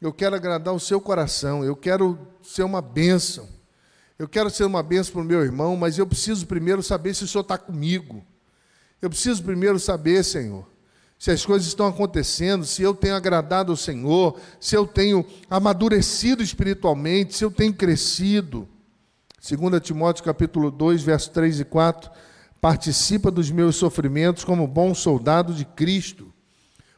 eu 0.00 0.12
quero 0.12 0.36
agradar 0.36 0.72
o 0.72 0.78
seu 0.78 1.00
coração, 1.00 1.64
eu 1.64 1.74
quero 1.74 2.16
ser 2.44 2.62
uma 2.62 2.80
bênção. 2.80 3.48
Eu 4.16 4.28
quero 4.28 4.48
ser 4.50 4.66
uma 4.66 4.84
bênção 4.84 5.14
para 5.14 5.22
o 5.22 5.24
meu 5.24 5.42
irmão, 5.42 5.76
mas 5.76 5.98
eu 5.98 6.06
preciso 6.06 6.46
primeiro 6.46 6.80
saber 6.80 7.12
se 7.12 7.24
o 7.24 7.26
Senhor 7.26 7.42
está 7.42 7.58
comigo. 7.58 8.24
Eu 9.00 9.08
preciso 9.08 9.42
primeiro 9.42 9.78
saber, 9.78 10.22
Senhor, 10.22 10.68
se 11.18 11.30
as 11.30 11.44
coisas 11.44 11.68
estão 11.68 11.86
acontecendo, 11.86 12.64
se 12.64 12.82
eu 12.82 12.94
tenho 12.94 13.14
agradado 13.14 13.72
ao 13.72 13.76
Senhor, 13.76 14.38
se 14.58 14.74
eu 14.74 14.86
tenho 14.86 15.24
amadurecido 15.48 16.42
espiritualmente, 16.42 17.36
se 17.36 17.44
eu 17.44 17.50
tenho 17.50 17.74
crescido. 17.74 18.68
2 19.38 19.82
Timóteo 19.82 20.24
capítulo 20.24 20.70
2, 20.70 21.02
versos 21.02 21.28
3 21.28 21.60
e 21.60 21.64
4, 21.64 22.10
participa 22.60 23.30
dos 23.30 23.50
meus 23.50 23.76
sofrimentos 23.76 24.44
como 24.44 24.66
bom 24.66 24.94
soldado 24.94 25.54
de 25.54 25.64
Cristo, 25.64 26.30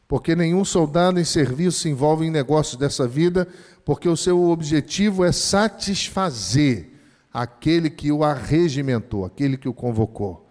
porque 0.07 0.35
nenhum 0.35 0.65
soldado 0.65 1.19
em 1.19 1.25
serviço 1.25 1.79
se 1.79 1.89
envolve 1.89 2.25
em 2.25 2.31
negócios 2.31 2.75
dessa 2.75 3.07
vida, 3.07 3.47
porque 3.85 4.09
o 4.09 4.17
seu 4.17 4.49
objetivo 4.49 5.23
é 5.23 5.31
satisfazer 5.31 6.91
aquele 7.33 7.89
que 7.89 8.11
o 8.11 8.23
arregimentou, 8.23 9.25
aquele 9.25 9.57
que 9.57 9.69
o 9.69 9.73
convocou. 9.73 10.42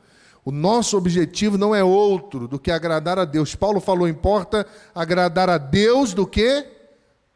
O 0.44 0.50
nosso 0.50 0.96
objetivo 0.96 1.56
não 1.56 1.74
é 1.74 1.84
outro 1.84 2.48
do 2.48 2.58
que 2.58 2.70
agradar 2.70 3.18
a 3.18 3.24
Deus. 3.24 3.54
Paulo 3.54 3.80
falou: 3.80 4.08
importa 4.08 4.66
agradar 4.94 5.48
a 5.48 5.58
Deus 5.58 6.12
do 6.12 6.26
que 6.26 6.66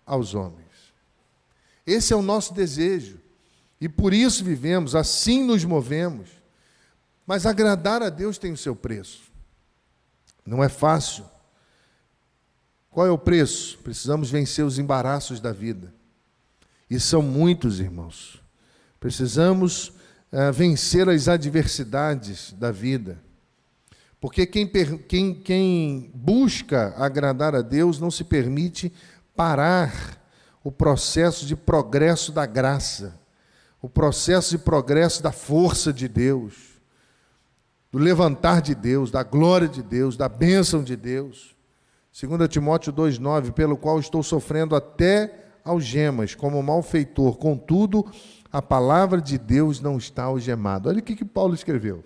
aos 0.04 0.34
homens. 0.34 0.66
Esse 1.86 2.12
é 2.12 2.16
o 2.16 2.22
nosso 2.22 2.52
desejo. 2.52 3.20
E 3.80 3.88
por 3.88 4.12
isso 4.12 4.44
vivemos, 4.44 4.94
assim 4.94 5.44
nos 5.44 5.64
movemos. 5.64 6.28
Mas 7.26 7.46
agradar 7.46 8.02
a 8.02 8.08
Deus 8.08 8.38
tem 8.38 8.52
o 8.52 8.56
seu 8.56 8.74
preço. 8.74 9.22
Não 10.44 10.62
é 10.62 10.68
fácil. 10.68 11.24
Qual 12.90 13.06
é 13.06 13.10
o 13.10 13.18
preço? 13.18 13.78
Precisamos 13.78 14.30
vencer 14.30 14.64
os 14.64 14.78
embaraços 14.78 15.40
da 15.40 15.52
vida. 15.52 15.92
E 16.88 16.98
são 16.98 17.20
muitos, 17.20 17.78
irmãos. 17.78 18.40
Precisamos 18.98 19.92
vencer 20.54 21.08
as 21.08 21.28
adversidades 21.28 22.52
da 22.52 22.70
vida. 22.70 23.18
Porque 24.20 24.46
quem, 24.46 24.66
quem, 25.08 25.34
quem 25.34 26.10
busca 26.14 26.94
agradar 26.96 27.54
a 27.54 27.62
Deus 27.62 28.00
não 28.00 28.10
se 28.10 28.24
permite 28.24 28.92
parar 29.34 30.20
o 30.64 30.72
processo 30.72 31.46
de 31.46 31.54
progresso 31.54 32.32
da 32.32 32.44
graça, 32.44 33.20
o 33.80 33.88
processo 33.88 34.50
de 34.50 34.58
progresso 34.58 35.22
da 35.22 35.30
força 35.30 35.92
de 35.92 36.08
Deus, 36.08 36.80
do 37.92 37.98
levantar 37.98 38.60
de 38.60 38.74
Deus, 38.74 39.10
da 39.10 39.22
glória 39.22 39.68
de 39.68 39.82
Deus, 39.82 40.16
da 40.16 40.28
bênção 40.28 40.82
de 40.82 40.96
Deus. 40.96 41.54
2 42.20 42.48
Timóteo 42.48 42.92
2,9, 42.92 43.52
pelo 43.52 43.76
qual 43.76 44.00
estou 44.00 44.22
sofrendo 44.22 44.74
até 44.74 45.46
algemas, 45.62 46.34
como 46.34 46.62
malfeitor, 46.62 47.36
contudo, 47.36 48.10
a 48.56 48.62
palavra 48.62 49.20
de 49.20 49.36
Deus 49.36 49.82
não 49.82 49.98
está 49.98 50.22
algemada. 50.22 50.88
Olha 50.88 51.00
o 51.00 51.02
que, 51.02 51.14
que 51.14 51.26
Paulo 51.26 51.54
escreveu. 51.54 52.02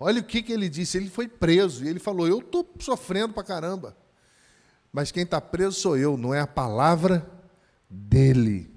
Olha 0.00 0.22
o 0.22 0.24
que, 0.24 0.42
que 0.42 0.54
ele 0.54 0.70
disse. 0.70 0.96
Ele 0.96 1.10
foi 1.10 1.28
preso 1.28 1.84
e 1.84 1.88
ele 1.88 1.98
falou: 1.98 2.26
Eu 2.26 2.38
estou 2.38 2.66
sofrendo 2.78 3.34
para 3.34 3.44
caramba. 3.44 3.94
Mas 4.90 5.12
quem 5.12 5.22
está 5.22 5.38
preso 5.38 5.78
sou 5.78 5.98
eu, 5.98 6.16
não 6.16 6.32
é 6.32 6.40
a 6.40 6.46
palavra 6.46 7.30
dele. 7.90 8.70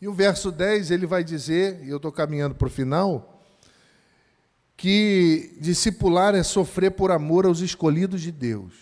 E 0.00 0.08
o 0.08 0.12
verso 0.12 0.50
10 0.50 0.90
ele 0.90 1.06
vai 1.06 1.22
dizer, 1.22 1.84
e 1.84 1.90
eu 1.90 1.98
estou 1.98 2.10
caminhando 2.10 2.56
para 2.56 2.66
o 2.66 2.70
final, 2.70 3.40
que 4.76 5.56
discipular 5.60 6.34
é 6.34 6.42
sofrer 6.42 6.90
por 6.90 7.12
amor 7.12 7.46
aos 7.46 7.60
escolhidos 7.60 8.22
de 8.22 8.32
Deus. 8.32 8.74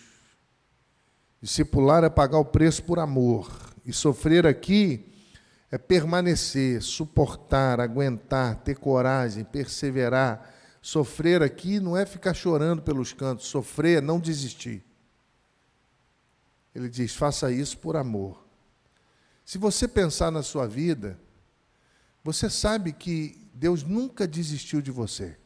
Discipular 1.39 2.03
é 2.03 2.09
pagar 2.09 2.39
o 2.39 2.45
preço 2.45 2.81
por 2.83 2.97
amor. 2.97 3.51
E 3.85 3.93
sofrer 3.93 4.47
aqui 4.47 5.13
é 5.71 5.77
permanecer, 5.77 6.81
suportar, 6.81 7.79
aguentar, 7.79 8.55
ter 8.57 8.75
coragem, 8.75 9.43
perseverar. 9.43 10.53
Sofrer 10.81 11.43
aqui 11.43 11.79
não 11.79 11.97
é 11.97 12.05
ficar 12.05 12.33
chorando 12.33 12.81
pelos 12.81 13.11
cantos, 13.11 13.47
sofrer 13.47 13.97
é 13.97 14.01
não 14.01 14.19
desistir. 14.19 14.83
Ele 16.73 16.87
diz: 16.87 17.15
faça 17.15 17.51
isso 17.51 17.77
por 17.79 17.97
amor. 17.97 18.45
Se 19.43 19.57
você 19.57 19.87
pensar 19.87 20.31
na 20.31 20.43
sua 20.43 20.67
vida, 20.67 21.19
você 22.23 22.49
sabe 22.49 22.93
que 22.93 23.49
Deus 23.53 23.83
nunca 23.83 24.27
desistiu 24.27 24.81
de 24.81 24.91
você. 24.91 25.37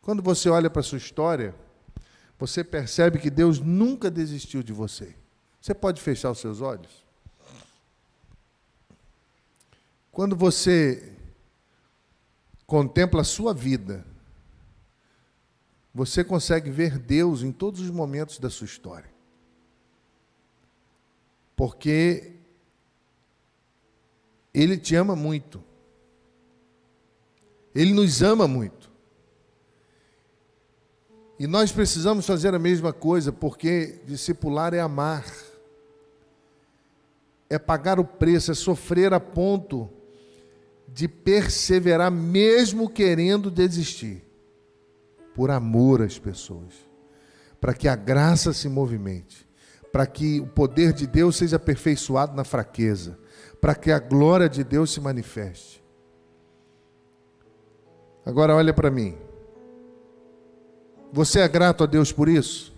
Quando 0.00 0.22
você 0.22 0.48
olha 0.48 0.70
para 0.70 0.80
a 0.80 0.84
sua 0.84 0.98
história, 0.98 1.54
você 2.38 2.62
percebe 2.62 3.18
que 3.18 3.28
Deus 3.28 3.58
nunca 3.58 4.10
desistiu 4.10 4.62
de 4.62 4.72
você. 4.72 5.14
Você 5.60 5.74
pode 5.74 6.00
fechar 6.00 6.30
os 6.30 6.38
seus 6.38 6.60
olhos? 6.60 7.07
Quando 10.18 10.34
você 10.34 11.12
contempla 12.66 13.20
a 13.20 13.24
sua 13.24 13.54
vida, 13.54 14.04
você 15.94 16.24
consegue 16.24 16.72
ver 16.72 16.98
Deus 16.98 17.44
em 17.44 17.52
todos 17.52 17.80
os 17.80 17.88
momentos 17.88 18.40
da 18.40 18.50
sua 18.50 18.64
história. 18.64 19.08
Porque 21.54 22.32
Ele 24.52 24.76
te 24.76 24.96
ama 24.96 25.14
muito. 25.14 25.62
Ele 27.72 27.94
nos 27.94 28.20
ama 28.20 28.48
muito. 28.48 28.90
E 31.38 31.46
nós 31.46 31.70
precisamos 31.70 32.26
fazer 32.26 32.52
a 32.56 32.58
mesma 32.58 32.92
coisa, 32.92 33.30
porque 33.30 34.00
discipular 34.04 34.74
é 34.74 34.80
amar, 34.80 35.24
é 37.48 37.56
pagar 37.56 38.00
o 38.00 38.04
preço, 38.04 38.50
é 38.50 38.54
sofrer 38.54 39.14
a 39.14 39.20
ponto 39.20 39.94
de 40.92 41.06
perseverar, 41.06 42.10
mesmo 42.10 42.88
querendo 42.88 43.50
desistir, 43.50 44.24
por 45.34 45.50
amor 45.50 46.02
às 46.02 46.18
pessoas, 46.18 46.74
para 47.60 47.74
que 47.74 47.86
a 47.86 47.94
graça 47.94 48.52
se 48.52 48.68
movimente, 48.68 49.46
para 49.92 50.06
que 50.06 50.40
o 50.40 50.46
poder 50.46 50.92
de 50.92 51.06
Deus 51.06 51.36
seja 51.36 51.56
aperfeiçoado 51.56 52.34
na 52.34 52.44
fraqueza, 52.44 53.18
para 53.60 53.74
que 53.74 53.90
a 53.90 53.98
glória 53.98 54.48
de 54.48 54.64
Deus 54.64 54.92
se 54.92 55.00
manifeste. 55.00 55.84
Agora 58.24 58.54
olha 58.54 58.74
para 58.74 58.90
mim. 58.90 59.16
Você 61.12 61.40
é 61.40 61.48
grato 61.48 61.84
a 61.84 61.86
Deus 61.86 62.12
por 62.12 62.28
isso? 62.28 62.76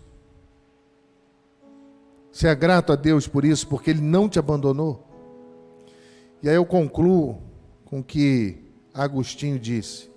Você 2.30 2.46
é 2.46 2.54
grato 2.54 2.92
a 2.92 2.96
Deus 2.96 3.26
por 3.26 3.44
isso, 3.44 3.66
porque 3.66 3.90
Ele 3.90 4.00
não 4.00 4.28
te 4.28 4.38
abandonou? 4.38 5.04
E 6.42 6.48
aí 6.48 6.54
eu 6.54 6.64
concluo 6.64 7.49
com 7.90 7.98
o 7.98 8.04
que 8.04 8.56
Agostinho 8.94 9.58
disse. 9.58 10.08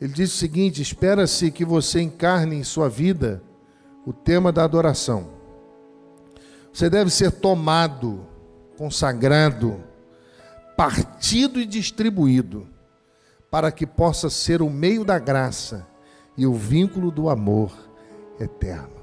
Ele 0.00 0.12
disse 0.12 0.34
o 0.34 0.38
seguinte: 0.38 0.80
espera-se 0.80 1.50
que 1.50 1.64
você 1.64 2.00
encarne 2.00 2.56
em 2.56 2.64
sua 2.64 2.88
vida 2.88 3.42
o 4.06 4.12
tema 4.12 4.50
da 4.50 4.64
adoração. 4.64 5.28
Você 6.72 6.88
deve 6.88 7.10
ser 7.10 7.30
tomado, 7.30 8.26
consagrado, 8.78 9.84
partido 10.74 11.60
e 11.60 11.66
distribuído, 11.66 12.66
para 13.50 13.70
que 13.70 13.86
possa 13.86 14.30
ser 14.30 14.62
o 14.62 14.70
meio 14.70 15.04
da 15.04 15.18
graça 15.18 15.86
e 16.36 16.46
o 16.46 16.54
vínculo 16.54 17.10
do 17.10 17.28
amor 17.28 17.72
eterno. 18.40 19.02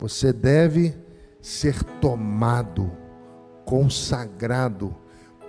Você 0.00 0.32
deve 0.32 0.96
ser 1.40 1.82
tomado, 2.00 2.90
consagrado, 3.64 4.96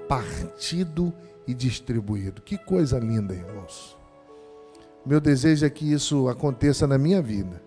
partido 0.07 1.13
e 1.47 1.53
distribuído. 1.53 2.41
Que 2.41 2.57
coisa 2.57 2.99
linda, 2.99 3.33
irmãos. 3.33 3.97
Meu 5.05 5.19
desejo 5.19 5.65
é 5.65 5.69
que 5.69 5.91
isso 5.91 6.29
aconteça 6.29 6.87
na 6.87 6.97
minha 6.97 7.21
vida. 7.21 7.61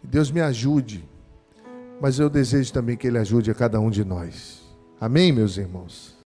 Que 0.00 0.06
Deus 0.06 0.30
me 0.30 0.40
ajude, 0.40 1.08
mas 2.00 2.18
eu 2.18 2.30
desejo 2.30 2.72
também 2.72 2.96
que 2.96 3.06
Ele 3.06 3.18
ajude 3.18 3.50
a 3.50 3.54
cada 3.54 3.80
um 3.80 3.90
de 3.90 4.04
nós. 4.04 4.62
Amém, 5.00 5.32
meus 5.32 5.56
irmãos? 5.56 6.16